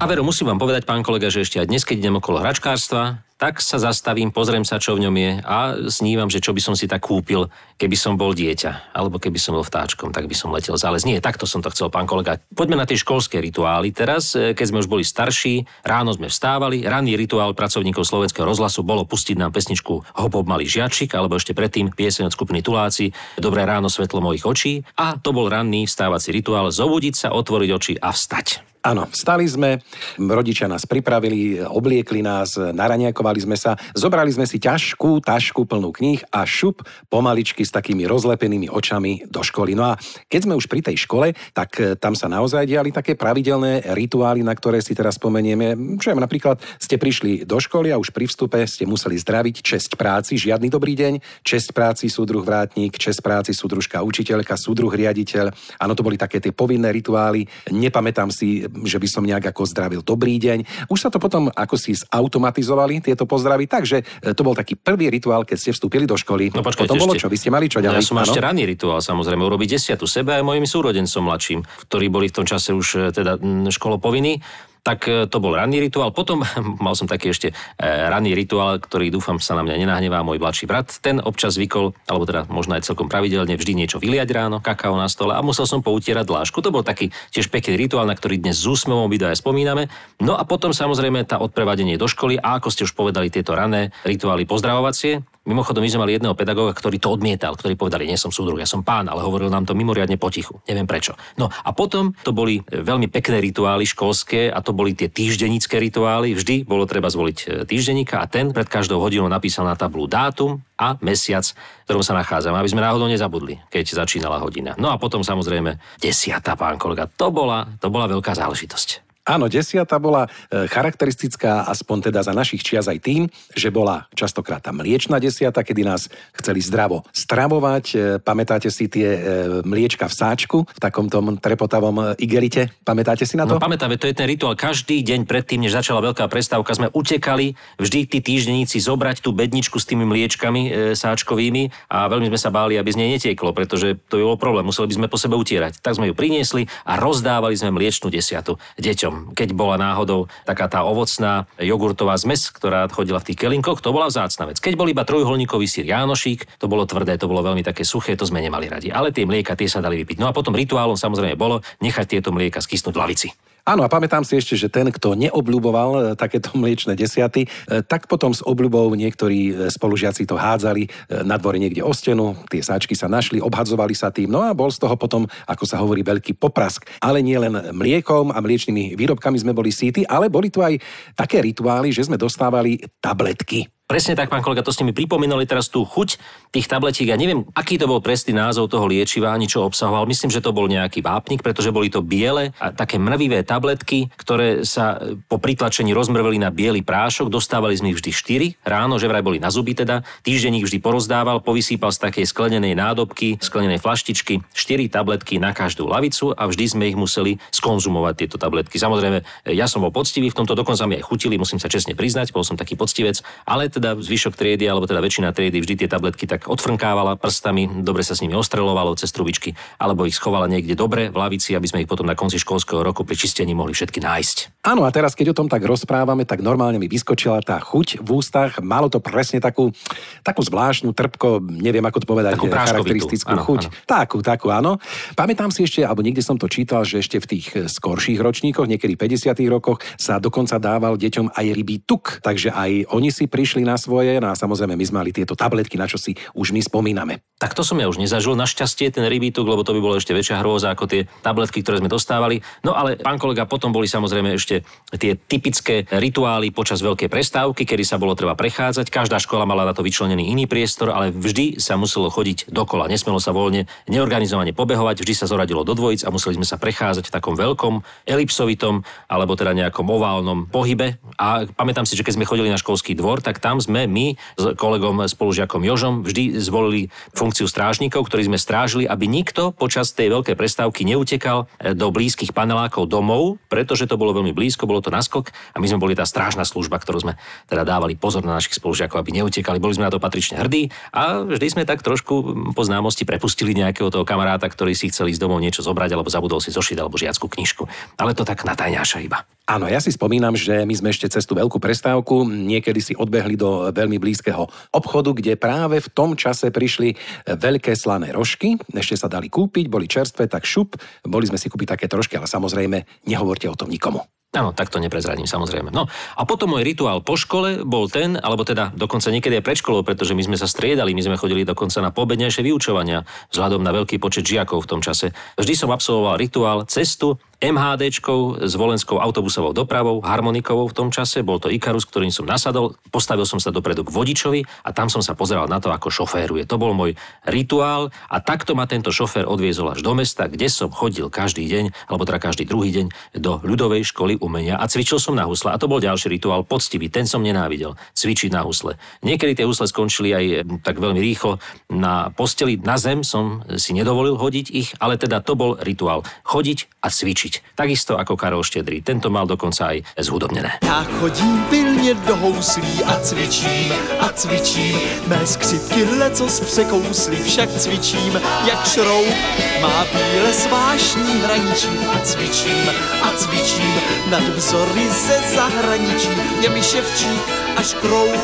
A 0.00 0.08
veru, 0.08 0.24
musím 0.24 0.48
vám 0.48 0.56
povedať, 0.56 0.88
pán 0.88 1.04
kolega, 1.04 1.28
že 1.28 1.44
ešte 1.44 1.60
aj 1.60 1.68
dnes, 1.68 1.84
keď 1.84 2.00
idem 2.00 2.16
okolo 2.16 2.40
hračkárstva, 2.40 3.20
tak 3.36 3.60
sa 3.60 3.76
zastavím, 3.76 4.32
pozriem 4.32 4.64
sa, 4.64 4.80
čo 4.80 4.96
v 4.96 5.04
ňom 5.04 5.12
je 5.12 5.32
a 5.44 5.58
snívam, 5.92 6.32
že 6.32 6.40
čo 6.40 6.56
by 6.56 6.60
som 6.64 6.72
si 6.72 6.88
tak 6.88 7.04
kúpil, 7.04 7.52
keby 7.76 8.00
som 8.00 8.16
bol 8.16 8.32
dieťa, 8.32 8.96
alebo 8.96 9.20
keby 9.20 9.36
som 9.36 9.60
bol 9.60 9.64
vtáčkom, 9.64 10.08
tak 10.08 10.24
by 10.24 10.32
som 10.32 10.56
letel 10.56 10.80
záles. 10.80 11.04
Nie, 11.04 11.20
takto 11.20 11.44
som 11.44 11.60
to 11.60 11.68
chcel, 11.68 11.92
pán 11.92 12.08
kolega. 12.08 12.40
Poďme 12.48 12.80
na 12.80 12.88
tie 12.88 12.96
školské 12.96 13.44
rituály. 13.44 13.92
Teraz, 13.92 14.32
e, 14.32 14.56
keď 14.56 14.66
sme 14.72 14.80
už 14.80 14.88
boli 14.88 15.04
starší, 15.04 15.68
ráno 15.84 16.16
sme 16.16 16.32
vstávali, 16.32 16.80
ranný 16.88 17.20
rituál 17.20 17.52
pracovníkov 17.52 18.08
slovenského 18.08 18.48
rozhlasu 18.48 18.80
bolo 18.80 19.04
pustiť 19.04 19.36
nám 19.36 19.52
pesničku 19.52 20.16
hop 20.16 20.32
malý 20.48 20.64
žiačik, 20.64 21.12
alebo 21.12 21.36
ešte 21.36 21.52
predtým 21.52 21.92
pieseň 21.92 22.32
od 22.32 22.32
skupiny 22.32 22.64
Tuláci 22.64 23.12
Dobré 23.36 23.68
ráno, 23.68 23.92
svetlo 23.92 24.24
mojich 24.24 24.48
očí. 24.48 24.80
A 24.96 25.20
to 25.20 25.36
bol 25.36 25.52
ranný 25.52 25.84
vstávací 25.84 26.32
rituál, 26.32 26.72
zobudiť 26.72 27.14
sa, 27.20 27.28
otvoriť 27.36 27.68
oči 27.68 27.92
a 28.00 28.16
vstať. 28.16 28.69
Áno, 28.80 29.04
vstali 29.12 29.44
sme, 29.44 29.76
rodičia 30.16 30.64
nás 30.64 30.88
pripravili, 30.88 31.60
obliekli 31.60 32.24
nás, 32.24 32.56
naraniakovali 32.56 33.44
sme 33.44 33.52
sa, 33.52 33.76
zobrali 33.92 34.32
sme 34.32 34.48
si 34.48 34.56
ťažkú 34.56 35.20
tašku 35.20 35.68
plnú 35.68 35.92
kníh 35.92 36.24
a 36.32 36.48
šup 36.48 36.80
pomaličky 37.12 37.60
s 37.60 37.76
takými 37.76 38.08
rozlepenými 38.08 38.72
očami 38.72 39.28
do 39.28 39.44
školy. 39.44 39.76
No 39.76 39.92
a 39.92 40.00
keď 40.32 40.48
sme 40.48 40.56
už 40.56 40.64
pri 40.64 40.80
tej 40.80 40.96
škole, 41.04 41.36
tak 41.52 41.76
e, 41.76 41.92
tam 42.00 42.16
sa 42.16 42.32
naozaj 42.32 42.64
diali 42.64 42.88
také 42.88 43.20
pravidelné 43.20 43.84
rituály, 43.92 44.40
na 44.40 44.56
ktoré 44.56 44.80
si 44.80 44.96
teraz 44.96 45.20
spomenieme. 45.20 46.00
Čo 46.00 46.12
je 46.12 46.16
napríklad, 46.16 46.56
ste 46.80 46.96
prišli 46.96 47.44
do 47.44 47.60
školy 47.60 47.92
a 47.92 48.00
už 48.00 48.16
pri 48.16 48.32
vstupe 48.32 48.64
ste 48.64 48.88
museli 48.88 49.20
zdraviť 49.20 49.60
česť 49.60 50.00
práci, 50.00 50.40
žiadny 50.40 50.72
dobrý 50.72 50.96
deň, 50.96 51.44
česť 51.44 51.76
práci 51.76 52.08
súdruh 52.08 52.40
vrátnik, 52.40 52.96
česť 52.96 53.20
práci 53.20 53.52
súdružka 53.52 54.00
učiteľka, 54.00 54.56
súdruh 54.56 54.88
riaditeľ. 54.88 55.52
Áno, 55.84 55.92
to 55.92 56.00
boli 56.00 56.16
také 56.16 56.40
tie 56.40 56.56
povinné 56.56 56.88
rituály. 56.88 57.44
Nepamätám 57.68 58.32
si 58.32 58.69
že 58.84 58.98
by 58.98 59.08
som 59.10 59.22
nejak 59.26 59.52
ako 59.52 59.62
zdravil 59.66 60.00
dobrý 60.02 60.38
deň. 60.38 60.88
Už 60.88 60.98
sa 60.98 61.08
to 61.12 61.18
potom 61.18 61.50
ako 61.50 61.76
si 61.76 61.94
zautomatizovali 61.94 63.02
tieto 63.04 63.24
pozdravy, 63.26 63.66
takže 63.66 64.02
e, 64.02 64.34
to 64.34 64.42
bol 64.46 64.54
taký 64.54 64.78
prvý 64.78 65.10
rituál, 65.10 65.44
keď 65.44 65.56
ste 65.58 65.70
vstúpili 65.74 66.06
do 66.06 66.16
školy. 66.16 66.54
No 66.54 66.64
počkajte, 66.64 66.90
potom 66.90 66.98
bolo 66.98 67.14
ešte, 67.14 67.26
čo? 67.26 67.32
Vy 67.32 67.38
ste 67.38 67.50
mali 67.50 67.66
čo 67.66 67.82
ďalej? 67.82 68.00
Ja 68.00 68.08
som 68.08 68.16
mal 68.16 68.26
ešte 68.26 68.42
ranný 68.42 68.64
rituál, 68.64 69.02
samozrejme, 69.02 69.42
urobiť 69.42 69.68
desiatu 69.76 70.06
sebe 70.06 70.36
aj 70.38 70.42
mojim 70.42 70.64
súrodencom 70.64 71.22
mladším, 71.26 71.60
ktorí 71.90 72.06
boli 72.08 72.26
v 72.30 72.34
tom 72.42 72.46
čase 72.46 72.72
už 72.72 72.88
e, 72.96 72.98
teda 73.14 73.38
školopovinní 73.70 74.42
tak 74.80 75.06
e, 75.08 75.28
to 75.28 75.38
bol 75.38 75.52
ranný 75.52 75.80
rituál. 75.80 76.12
Potom 76.12 76.44
mal 76.84 76.94
som 76.96 77.06
taký 77.08 77.32
ešte 77.32 77.48
e, 77.50 77.84
ranný 77.84 78.32
rituál, 78.32 78.80
ktorý 78.80 79.12
dúfam 79.12 79.36
sa 79.40 79.56
na 79.56 79.64
mňa 79.64 79.76
nenahnevá 79.86 80.24
môj 80.24 80.40
mladší 80.40 80.64
brat. 80.68 81.00
Ten 81.00 81.20
občas 81.20 81.56
zvykol, 81.56 81.92
alebo 82.08 82.24
teda 82.24 82.48
možno 82.48 82.76
aj 82.76 82.86
celkom 82.88 83.08
pravidelne, 83.08 83.56
vždy 83.56 83.72
niečo 83.76 84.00
vyliať 84.00 84.28
ráno, 84.32 84.58
kakao 84.58 84.96
na 84.96 85.08
stole 85.08 85.36
a 85.36 85.40
musel 85.44 85.68
som 85.68 85.84
poutierať 85.84 86.26
dlášku. 86.28 86.60
To 86.64 86.72
bol 86.72 86.84
taký 86.84 87.12
tiež 87.32 87.52
pekný 87.52 87.76
rituál, 87.76 88.08
na 88.08 88.16
ktorý 88.16 88.40
dnes 88.40 88.60
s 88.60 88.66
úsmevom 88.66 89.08
aj 89.10 89.42
spomíname. 89.42 89.92
No 90.22 90.38
a 90.38 90.42
potom 90.48 90.72
samozrejme 90.72 91.26
tá 91.28 91.36
odprevadenie 91.38 92.00
do 92.00 92.08
školy 92.08 92.40
a 92.40 92.56
ako 92.56 92.68
ste 92.72 92.86
už 92.88 92.96
povedali, 92.96 93.28
tieto 93.28 93.52
rané 93.52 93.92
rituály 94.06 94.48
pozdravovacie. 94.48 95.22
Mimochodom, 95.40 95.80
my 95.80 95.88
sme 95.88 96.04
mali 96.04 96.20
jedného 96.20 96.36
pedagóga, 96.36 96.76
ktorý 96.76 97.00
to 97.00 97.16
odmietal, 97.16 97.56
ktorý 97.56 97.72
povedali, 97.72 98.04
nie 98.04 98.20
som 98.20 98.28
súdruh, 98.28 98.60
ja 98.60 98.68
som 98.68 98.84
pán, 98.84 99.08
ale 99.08 99.24
hovoril 99.24 99.48
nám 99.48 99.64
to 99.64 99.72
mimoriadne 99.72 100.20
potichu. 100.20 100.60
Neviem 100.68 100.84
prečo. 100.84 101.16
No 101.40 101.48
a 101.48 101.72
potom 101.72 102.12
to 102.20 102.36
boli 102.36 102.60
veľmi 102.68 103.08
pekné 103.08 103.40
rituály 103.40 103.88
školské 103.88 104.52
a 104.52 104.60
to 104.60 104.76
boli 104.76 104.92
tie 104.92 105.08
týždenické 105.08 105.80
rituály. 105.80 106.36
Vždy 106.36 106.68
bolo 106.68 106.84
treba 106.84 107.08
zvoliť 107.08 107.38
e, 107.40 107.44
týždenníka 107.64 108.20
a 108.20 108.28
ten 108.28 108.52
pred 108.52 108.68
každou 108.68 109.00
hodinou 109.00 109.32
napísal 109.32 109.64
na 109.64 109.80
tablu 109.80 110.04
dátum 110.04 110.60
a 110.76 111.00
mesiac, 111.00 111.48
v 111.48 111.84
ktorom 111.88 112.04
sa 112.04 112.20
nachádzame, 112.20 112.60
aby 112.60 112.68
sme 112.68 112.84
náhodou 112.84 113.08
nezabudli, 113.08 113.64
keď 113.72 113.96
začínala 113.96 114.44
hodina. 114.44 114.76
No 114.76 114.92
a 114.92 115.00
potom 115.00 115.24
samozrejme 115.24 115.80
desiata, 116.04 116.52
pán 116.52 116.76
kolega, 116.76 117.08
to 117.08 117.32
bola, 117.32 117.64
to 117.80 117.88
bola 117.88 118.12
veľká 118.12 118.36
záležitosť. 118.36 119.09
Áno, 119.30 119.46
desiata 119.46 119.94
bola 120.02 120.26
e, 120.26 120.66
charakteristická, 120.66 121.70
aspoň 121.70 122.10
teda 122.10 122.26
za 122.26 122.34
našich 122.34 122.66
čias 122.66 122.90
aj 122.90 122.98
tým, 122.98 123.30
že 123.54 123.70
bola 123.70 124.10
častokrát 124.18 124.58
tá 124.58 124.74
mliečna 124.74 125.22
desiata, 125.22 125.62
kedy 125.62 125.86
nás 125.86 126.10
chceli 126.34 126.58
zdravo 126.58 127.06
stravovať. 127.14 127.84
E, 127.94 127.96
pamätáte 128.18 128.66
si 128.74 128.90
tie 128.90 129.06
e, 129.06 129.20
mliečka 129.62 130.10
v 130.10 130.14
sáčku, 130.18 130.58
v 130.66 130.80
takom 130.82 131.06
tom 131.06 131.38
trepotavom 131.38 132.18
igerite? 132.18 132.74
Pamätáte 132.82 133.22
si 133.22 133.38
na 133.38 133.46
to? 133.46 133.54
No 133.54 133.62
pamätáme, 133.62 134.02
to 134.02 134.10
je 134.10 134.18
ten 134.18 134.26
rituál. 134.26 134.58
Každý 134.58 135.06
deň 135.06 135.30
predtým, 135.30 135.62
než 135.62 135.78
začala 135.78 136.02
veľká 136.10 136.26
prestávka, 136.26 136.74
sme 136.74 136.90
utekali 136.90 137.54
vždy 137.78 138.10
tí 138.10 138.18
týždenníci 138.18 138.82
zobrať 138.82 139.22
tú 139.22 139.30
bedničku 139.30 139.78
s 139.78 139.86
tými 139.86 140.02
mliečkami 140.10 140.62
e, 140.66 140.70
sáčkovými 140.98 141.86
a 141.86 142.10
veľmi 142.10 142.26
sme 142.34 142.40
sa 142.40 142.50
báli, 142.50 142.74
aby 142.82 142.90
z 142.90 142.98
nej 142.98 143.14
netieklo, 143.14 143.54
pretože 143.54 143.94
to 144.10 144.18
by 144.18 144.34
problém. 144.34 144.66
Museli 144.66 144.90
by 144.90 144.96
sme 144.98 145.06
po 145.06 145.22
sebe 145.22 145.38
utierať. 145.38 145.78
Tak 145.78 146.02
sme 146.02 146.10
ju 146.10 146.18
priniesli 146.18 146.66
a 146.82 146.98
rozdávali 146.98 147.54
sme 147.54 147.70
mliečnú 147.70 148.10
desiatu 148.10 148.58
deťom 148.74 149.19
Keď 149.36 149.52
bola 149.52 149.76
náhodou 149.76 150.26
taká 150.48 150.70
tá 150.70 150.86
ovocná 150.86 151.44
jogurtová 151.60 152.16
zmes, 152.16 152.48
ktorá 152.48 152.88
chodila 152.88 153.20
v 153.20 153.32
tých 153.32 153.40
kelinkoch, 153.44 153.84
to 153.84 153.92
bola 153.92 154.08
vzácna 154.08 154.48
vec. 154.48 154.58
Keď 154.58 154.74
bol 154.78 154.88
iba 154.88 155.04
trojuholníkový 155.04 155.66
sír 155.68 155.86
Jánošík, 155.90 156.60
to 156.60 156.66
bolo 156.70 156.88
tvrdé, 156.88 157.20
to 157.20 157.28
bolo 157.28 157.44
veľmi 157.44 157.60
také 157.60 157.84
suché, 157.84 158.16
to 158.16 158.24
sme 158.24 158.40
nemali 158.40 158.70
radi. 158.70 158.88
Ale 158.88 159.12
tie 159.12 159.28
mlieka, 159.28 159.58
tie 159.58 159.68
sa 159.68 159.84
dali 159.84 160.00
vypiť. 160.00 160.16
No 160.22 160.30
a 160.30 160.36
potom 160.36 160.56
rituálom 160.56 160.96
samozrejme 160.96 161.36
bolo 161.36 161.60
nechať 161.84 162.06
tieto 162.18 162.30
mlieka 162.32 162.62
skysnúť 162.62 162.94
v 162.96 163.02
lavici. 163.02 163.28
Áno, 163.64 163.84
a 163.84 163.92
pamätám 163.92 164.24
si 164.24 164.36
ešte, 164.36 164.56
že 164.56 164.72
ten, 164.72 164.88
kto 164.88 165.12
neobľúboval 165.16 165.90
e, 165.92 166.00
takéto 166.16 166.54
mliečne 166.60 166.96
desiaty, 166.96 167.44
e, 167.44 167.48
tak 167.84 168.08
potom 168.08 168.32
s 168.32 168.40
obľubou 168.40 168.92
niektorí 168.96 169.40
e, 169.50 169.52
spolužiaci 169.68 170.24
to 170.24 170.36
hádzali 170.36 170.92
na 171.24 171.36
dvore 171.36 171.58
niekde 171.60 171.84
o 171.84 171.92
stenu, 171.92 172.36
tie 172.48 172.62
sáčky 172.62 172.94
sa 172.96 173.10
našli, 173.10 173.42
obhadzovali 173.42 173.92
sa 173.92 174.08
tým, 174.08 174.30
no 174.30 174.44
a 174.44 174.54
bol 174.56 174.70
z 174.72 174.80
toho 174.80 174.94
potom, 174.94 175.26
ako 175.46 175.64
sa 175.66 175.80
hovorí, 175.80 176.00
veľký 176.00 176.38
poprask. 176.38 176.86
Ale 177.02 177.20
nie 177.20 177.36
len 177.36 177.52
mliekom 177.74 178.32
a 178.32 178.38
mliečnými 178.38 178.94
výrobkami 178.96 179.36
sme 179.40 179.56
boli 179.56 179.74
síti, 179.74 180.06
ale 180.06 180.32
boli 180.32 180.48
tu 180.48 180.62
aj 180.64 180.78
také 181.14 181.42
rituály, 181.42 181.90
že 181.92 182.06
sme 182.06 182.20
dostávali 182.20 182.80
tabletky. 183.02 183.79
Presne 183.90 184.14
tak, 184.14 184.30
pán 184.30 184.38
kolega, 184.38 184.62
to 184.62 184.70
ste 184.70 184.86
mi 184.86 184.94
pripomínali 184.94 185.50
teraz 185.50 185.66
tú 185.66 185.82
chuť 185.82 186.14
tých 186.54 186.70
tabletík. 186.70 187.10
Ja 187.10 187.18
neviem, 187.18 187.42
aký 187.58 187.74
to 187.74 187.90
bol 187.90 187.98
presný 187.98 188.38
názov 188.38 188.70
toho 188.70 188.86
liečiva, 188.86 189.34
ani 189.34 189.50
čo 189.50 189.66
obsahoval. 189.66 190.06
Myslím, 190.06 190.30
že 190.30 190.38
to 190.38 190.54
bol 190.54 190.70
nejaký 190.70 191.02
vápnik, 191.02 191.42
pretože 191.42 191.74
boli 191.74 191.90
to 191.90 191.98
biele 191.98 192.54
a 192.62 192.70
také 192.70 193.02
mrvivé 193.02 193.42
tabletky, 193.42 194.06
ktoré 194.14 194.62
sa 194.62 194.94
e, 194.94 195.18
po 195.18 195.42
pritlačení 195.42 195.90
rozmrvili 195.90 196.38
na 196.38 196.54
biely 196.54 196.86
prášok. 196.86 197.34
Dostávali 197.34 197.74
sme 197.74 197.90
ich 197.90 197.98
vždy 197.98 198.54
4 198.62 198.62
ráno, 198.62 198.94
že 198.94 199.10
vraj 199.10 199.26
boli 199.26 199.42
na 199.42 199.50
zuby 199.50 199.74
teda. 199.74 200.06
Týždeň 200.22 200.62
ich 200.62 200.66
vždy 200.70 200.78
porozdával, 200.78 201.42
povysýpal 201.42 201.90
z 201.90 201.98
takej 202.06 202.30
sklenenej 202.30 202.78
nádobky, 202.78 203.42
sklenenej 203.42 203.82
flaštičky 203.82 204.38
4 204.54 204.86
tabletky 204.86 205.42
na 205.42 205.50
každú 205.50 205.90
lavicu 205.90 206.30
a 206.30 206.46
vždy 206.46 206.78
sme 206.78 206.86
ich 206.86 206.94
museli 206.94 207.42
skonzumovať 207.50 208.14
tieto 208.22 208.38
tabletky. 208.38 208.78
Samozrejme, 208.78 209.50
e, 209.50 209.58
ja 209.58 209.66
som 209.66 209.82
bol 209.82 209.90
poctivý, 209.90 210.30
v 210.30 210.38
tomto 210.38 210.54
dokonca 210.54 210.86
mi 210.86 210.94
aj 210.94 211.10
chutili, 211.10 211.34
musím 211.42 211.58
sa 211.58 211.66
čestne 211.66 211.98
priznať, 211.98 212.30
bol 212.30 212.46
som 212.46 212.54
taký 212.54 212.78
poctivec, 212.78 213.18
ale 213.50 213.66
teda 213.80 213.96
zvyšok 213.96 214.36
triedy, 214.36 214.68
alebo 214.68 214.84
teda 214.84 215.00
väčšina 215.00 215.32
triedy 215.32 215.64
vždy 215.64 215.74
tie 215.80 215.88
tabletky 215.88 216.28
tak 216.28 216.46
odfrnkávala 216.52 217.16
prstami, 217.16 217.80
dobre 217.80 218.04
sa 218.04 218.12
s 218.12 218.20
nimi 218.20 218.36
ostrelovalo 218.36 218.92
cez 219.00 219.08
trubičky, 219.10 219.56
alebo 219.80 220.04
ich 220.04 220.14
schovala 220.14 220.44
niekde 220.46 220.76
dobre 220.76 221.08
v 221.08 221.16
lavici, 221.16 221.56
aby 221.56 221.64
sme 221.64 221.80
ich 221.82 221.90
potom 221.90 222.04
na 222.04 222.12
konci 222.12 222.36
školského 222.36 222.84
roku 222.84 223.08
pri 223.08 223.16
čistení 223.16 223.56
mohli 223.56 223.72
všetky 223.72 224.04
nájsť. 224.04 224.60
Áno, 224.68 224.84
a 224.84 224.92
teraz 224.92 225.16
keď 225.16 225.32
o 225.32 225.38
tom 225.40 225.48
tak 225.48 225.64
rozprávame, 225.64 226.28
tak 226.28 226.44
normálne 226.44 226.76
mi 226.76 226.92
vyskočila 226.92 227.40
tá 227.40 227.56
chuť 227.56 228.04
v 228.04 228.08
ústach, 228.12 228.60
malo 228.60 228.92
to 228.92 229.00
presne 229.00 229.40
takú, 229.40 229.72
takú 230.20 230.44
zvláštnu 230.44 230.92
trpko, 230.92 231.40
neviem 231.40 231.82
ako 231.86 232.04
to 232.04 232.06
povedať, 232.06 232.36
takú 232.36 232.52
charakteristickú 232.52 233.32
áno, 233.32 233.44
chuť. 233.46 233.60
Áno. 233.66 233.74
Takú, 233.88 234.18
takú, 234.20 234.46
áno. 234.52 234.76
Pamätám 235.16 235.48
si 235.48 235.64
ešte, 235.64 235.80
alebo 235.80 236.04
niekde 236.04 236.20
som 236.20 236.36
to 236.36 236.44
čítal, 236.50 236.84
že 236.84 237.00
ešte 237.00 237.16
v 237.22 237.26
tých 237.26 237.46
skorších 237.72 238.20
ročníkoch, 238.20 238.68
niekedy 238.68 239.00
50. 239.00 239.32
rokoch, 239.48 239.80
sa 239.96 240.20
dokonca 240.20 240.60
dával 240.60 241.00
deťom 241.00 241.32
aj 241.32 241.46
rybí 241.56 241.80
tuk, 241.86 242.20
takže 242.20 242.52
aj 242.52 242.90
oni 242.90 243.08
si 243.14 243.30
prišli 243.30 243.62
na 243.62 243.69
svoje, 243.76 244.18
no 244.22 244.32
a 244.32 244.38
samozrejme 244.38 244.74
my 244.78 244.84
sme 244.86 244.96
mali 245.04 245.10
tieto 245.10 245.34
tabletky, 245.34 245.76
na 245.76 245.90
čo 245.90 245.98
si 245.98 246.16
už 246.32 246.54
my 246.54 246.62
spomíname. 246.62 247.20
Tak 247.40 247.56
to 247.56 247.66
som 247.66 247.80
ja 247.80 247.88
už 247.88 247.98
nezažil, 247.98 248.36
našťastie 248.36 248.92
ten 248.92 249.04
rybítuk, 249.06 249.48
lebo 249.48 249.64
to 249.66 249.72
by 249.72 249.80
bolo 249.80 249.98
ešte 249.98 250.14
väčšia 250.14 250.40
hrôza 250.44 250.70
ako 250.70 250.86
tie 250.86 251.00
tabletky, 251.24 251.60
ktoré 251.60 251.80
sme 251.80 251.90
dostávali. 251.90 252.44
No 252.62 252.76
ale 252.76 253.00
pán 253.00 253.18
kolega, 253.18 253.48
potom 253.48 253.72
boli 253.72 253.88
samozrejme 253.88 254.36
ešte 254.36 254.62
tie 254.94 255.18
typické 255.18 255.88
rituály 255.90 256.52
počas 256.54 256.84
veľkej 256.84 257.10
prestávky, 257.10 257.66
kedy 257.66 257.82
sa 257.82 257.98
bolo 257.98 258.14
treba 258.14 258.38
prechádzať. 258.38 258.92
Každá 258.92 259.18
škola 259.18 259.48
mala 259.48 259.66
na 259.66 259.74
to 259.74 259.82
vyčlenený 259.82 260.30
iný 260.30 260.46
priestor, 260.46 260.94
ale 260.94 261.10
vždy 261.10 261.58
sa 261.58 261.74
muselo 261.80 262.06
chodiť 262.12 262.52
dokola. 262.52 262.86
Nesmelo 262.86 263.18
sa 263.18 263.34
voľne, 263.34 263.66
neorganizovane 263.90 264.54
pobehovať, 264.54 265.02
vždy 265.02 265.14
sa 265.16 265.26
zoradilo 265.26 265.66
do 265.66 265.74
dvojic 265.74 266.06
a 266.06 266.14
museli 266.14 266.38
sme 266.38 266.46
sa 266.46 266.60
prechádzať 266.60 267.10
v 267.10 267.14
takom 267.16 267.34
veľkom 267.34 268.06
elipsovitom 268.06 268.86
alebo 269.10 269.34
teda 269.34 269.56
nejakom 269.56 269.88
oválnom 269.90 270.38
pohybe. 270.46 271.02
A 271.18 271.50
pamätám 271.50 271.88
si, 271.88 271.98
že 271.98 272.06
keď 272.06 272.14
sme 272.20 272.28
chodili 272.28 272.52
na 272.52 272.60
školský 272.60 272.94
dvor, 272.94 273.18
tak 273.24 273.42
tam 273.42 273.49
tam 273.50 273.58
sme 273.58 273.90
my 273.90 274.14
s 274.38 274.54
kolegom 274.54 275.02
spolužiakom 275.10 275.66
Jožom 275.66 276.06
vždy 276.06 276.38
zvolili 276.38 276.86
funkciu 277.10 277.50
strážnikov, 277.50 278.06
ktorí 278.06 278.30
sme 278.30 278.38
strážili, 278.38 278.86
aby 278.86 279.10
nikto 279.10 279.50
počas 279.50 279.90
tej 279.90 280.14
veľkej 280.14 280.38
prestávky 280.38 280.86
neutekal 280.86 281.50
e, 281.58 281.74
do 281.74 281.90
blízkych 281.90 282.30
panelákov 282.30 282.86
domov, 282.86 283.42
pretože 283.50 283.90
to 283.90 283.98
bolo 283.98 284.14
veľmi 284.14 284.30
blízko, 284.30 284.70
bolo 284.70 284.78
to 284.78 284.94
naskok 284.94 285.34
a 285.50 285.58
my 285.58 285.66
sme 285.66 285.82
boli 285.82 285.98
tá 285.98 286.06
strážna 286.06 286.46
služba, 286.46 286.78
ktorú 286.78 287.02
sme 287.02 287.18
teda 287.50 287.66
dávali 287.66 287.98
pozor 287.98 288.22
na 288.22 288.38
našich 288.38 288.54
spolužiakov, 288.62 289.02
aby 289.02 289.18
neutekali. 289.18 289.58
Boli 289.58 289.74
sme 289.74 289.90
na 289.90 289.92
to 289.92 289.98
patrične 289.98 290.38
hrdí 290.38 290.70
a 290.94 291.26
vždy 291.26 291.46
sme 291.50 291.62
tak 291.66 291.82
trošku 291.82 292.54
po 292.54 292.62
známosti 292.62 293.02
prepustili 293.02 293.50
nejakého 293.50 293.90
toho 293.90 294.06
kamaráta, 294.06 294.46
ktorý 294.46 294.78
si 294.78 294.94
chcel 294.94 295.10
ísť 295.10 295.26
domov 295.26 295.42
niečo 295.42 295.66
zobrať 295.66 295.90
alebo 295.98 296.06
zabudol 296.06 296.38
si 296.38 296.54
zošiť 296.54 296.78
alebo 296.78 296.94
žiackú 296.94 297.26
knižku. 297.26 297.66
Ale 297.98 298.14
to 298.14 298.22
tak 298.22 298.46
natajňaša 298.46 299.02
iba. 299.02 299.26
Áno, 299.50 299.66
ja 299.66 299.82
si 299.82 299.90
spomínam, 299.90 300.38
že 300.38 300.62
my 300.62 300.74
sme 300.78 300.94
ešte 300.94 301.10
cez 301.10 301.26
tú 301.26 301.34
veľkú 301.34 301.58
prestávku 301.58 302.22
niekedy 302.22 302.78
si 302.78 302.92
odbehli 302.94 303.39
do 303.40 303.72
veľmi 303.72 303.96
blízkeho 303.96 304.44
obchodu, 304.76 305.16
kde 305.16 305.40
práve 305.40 305.80
v 305.80 305.88
tom 305.88 306.12
čase 306.12 306.52
prišli 306.52 306.92
veľké 307.24 307.72
slané 307.72 308.12
rožky, 308.12 308.60
ešte 308.76 309.00
sa 309.00 309.08
dali 309.08 309.32
kúpiť, 309.32 309.72
boli 309.72 309.88
čerstvé, 309.88 310.28
tak 310.28 310.44
šup, 310.44 310.76
boli 311.08 311.24
sme 311.24 311.40
si 311.40 311.48
kúpiť 311.48 311.80
také 311.80 311.86
trošky, 311.88 312.20
ale 312.20 312.28
samozrejme 312.28 313.08
nehovorte 313.08 313.48
o 313.48 313.56
tom 313.56 313.72
nikomu. 313.72 314.04
Áno, 314.30 314.54
tak 314.54 314.70
to 314.70 314.78
neprezradím, 314.78 315.26
samozrejme. 315.26 315.74
No 315.74 315.90
a 315.90 316.22
potom 316.22 316.54
môj 316.54 316.62
rituál 316.62 317.02
po 317.02 317.18
škole 317.18 317.66
bol 317.66 317.90
ten, 317.90 318.14
alebo 318.14 318.46
teda 318.46 318.70
dokonca 318.78 319.10
niekedy 319.10 319.42
aj 319.42 319.46
pred 319.46 319.58
školou, 319.58 319.82
pretože 319.82 320.14
my 320.14 320.22
sme 320.22 320.38
sa 320.38 320.46
striedali, 320.46 320.94
my 320.94 321.02
sme 321.02 321.18
chodili 321.18 321.42
dokonca 321.42 321.82
na 321.82 321.90
pobednejšie 321.90 322.46
vyučovania 322.46 323.02
vzhľadom 323.34 323.58
na 323.58 323.74
veľký 323.74 323.98
počet 323.98 324.22
žiakov 324.22 324.62
v 324.62 324.70
tom 324.70 324.80
čase. 324.86 325.10
Vždy 325.34 325.54
som 325.58 325.74
absolvoval 325.74 326.14
rituál 326.14 326.62
cestu 326.70 327.18
MHDčkou 327.40 328.44
s 328.44 328.52
volenskou 328.52 329.00
autobusovou 329.00 329.56
dopravou, 329.56 330.04
harmonikovou 330.04 330.68
v 330.68 330.76
tom 330.76 330.88
čase, 330.92 331.24
bol 331.24 331.40
to 331.40 331.48
Ikarus, 331.48 331.88
ktorým 331.88 332.12
som 332.12 332.28
nasadol, 332.28 332.76
postavil 332.92 333.24
som 333.24 333.40
sa 333.40 333.48
dopredu 333.48 333.80
k 333.80 333.88
vodičovi 333.96 334.44
a 334.60 334.76
tam 334.76 334.92
som 334.92 335.00
sa 335.00 335.16
pozeral 335.16 335.48
na 335.48 335.56
to, 335.56 335.72
ako 335.72 335.88
šoféruje. 335.88 336.44
To 336.44 336.60
bol 336.60 336.76
môj 336.76 337.00
rituál 337.24 337.88
a 338.12 338.20
takto 338.20 338.52
ma 338.52 338.68
tento 338.68 338.92
šofér 338.92 339.24
odviezol 339.24 339.72
až 339.72 339.80
do 339.80 339.96
mesta, 339.96 340.28
kde 340.28 340.52
som 340.52 340.68
chodil 340.68 341.08
každý 341.08 341.48
deň, 341.48 341.88
alebo 341.88 342.04
teda 342.04 342.20
každý 342.20 342.44
druhý 342.44 342.76
deň 342.76 343.16
do 343.16 343.40
ľudovej 343.40 343.88
školy 343.88 344.20
umenia 344.20 344.60
a 344.60 344.68
cvičil 344.68 345.00
som 345.00 345.16
na 345.16 345.24
husle. 345.24 345.48
A 345.48 345.56
to 345.56 345.64
bol 345.64 345.80
ďalší 345.80 346.12
rituál, 346.12 346.44
poctivý, 346.44 346.92
ten 346.92 347.08
som 347.08 347.24
nenávidel, 347.24 347.72
cvičiť 347.96 348.36
na 348.36 348.44
husle. 348.44 348.76
Niekedy 349.00 349.40
tie 349.40 349.48
husle 349.48 349.64
skončili 349.64 350.12
aj 350.12 350.24
tak 350.60 350.76
veľmi 350.76 351.00
rýchlo 351.00 351.40
na 351.72 352.12
posteli, 352.12 352.60
na 352.60 352.76
zem 352.76 353.00
som 353.00 353.40
si 353.56 353.72
nedovolil 353.72 354.20
hodiť 354.20 354.46
ich, 354.52 354.76
ale 354.76 355.00
teda 355.00 355.24
to 355.24 355.32
bol 355.32 355.56
rituál. 355.56 356.04
Chodiť 356.28 356.68
a 356.84 356.92
cvičiť 356.92 357.29
cvičiť. 357.30 357.54
Takisto 357.54 357.94
ako 357.94 358.18
Karol 358.18 358.42
Štedrý. 358.42 358.82
Tento 358.82 359.06
mal 359.10 359.30
dokonca 359.30 359.70
aj 359.70 359.86
zhudobnené. 360.02 360.58
Já 360.62 360.82
chodím 360.98 361.44
pilně 361.50 361.94
do 361.94 362.16
houslí 362.16 362.84
a 362.84 362.98
cvičím 363.00 363.72
a 364.00 364.08
cvičím. 364.08 364.78
Mé 365.06 365.26
skřipky 365.26 365.84
lecos 365.84 366.40
překouslí, 366.40 367.16
však 367.22 367.48
cvičím 367.54 368.20
jak 368.46 368.68
šroub. 368.68 369.14
Má 369.62 369.86
bíle 369.92 370.32
svášní 370.32 371.20
hraničí 371.22 371.78
a 371.94 371.98
cvičím 372.02 372.66
a 373.02 373.08
cvičím 373.16 373.74
nad 374.10 374.22
vzory 374.22 374.90
ze 374.90 375.16
zahraničí. 375.34 376.10
Je 376.40 376.48
mi 376.48 376.62
ševčík 376.62 377.22
až 377.56 377.74
kroub 377.74 378.18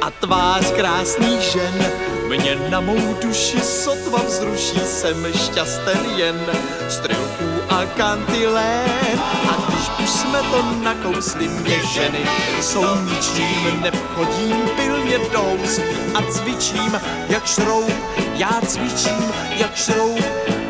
a 0.00 0.10
tvář 0.10 0.72
krásných 0.72 1.40
žen. 1.40 1.92
Mě 2.28 2.56
na 2.68 2.80
mou 2.80 3.14
duši 3.22 3.60
sotva 3.60 4.18
vzruší, 4.26 4.80
jsem 4.84 5.26
šťasten 5.32 6.00
jen 6.16 6.40
strilků 6.88 7.57
a 7.68 7.86
kantilén. 7.96 9.20
A 9.50 9.68
když 9.68 9.90
už 10.02 10.10
jsme 10.10 10.42
to 10.42 10.62
nakousli, 10.82 11.48
mě 11.48 11.80
ženy 11.94 12.18
jsou 12.60 12.96
ničím, 13.04 13.80
nechodím 13.80 14.56
pilně 14.76 15.18
do 15.32 15.40
houslí 15.40 15.84
a 16.14 16.22
cvičím 16.22 17.00
jak 17.28 17.46
šroub. 17.46 17.92
Já 18.34 18.60
cvičím 18.66 19.32
jak 19.56 19.76
šroub 19.76 20.24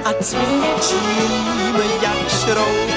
a 0.05 0.12
cvičím 0.23 1.76
jak 2.02 2.28
šroub. 2.28 2.90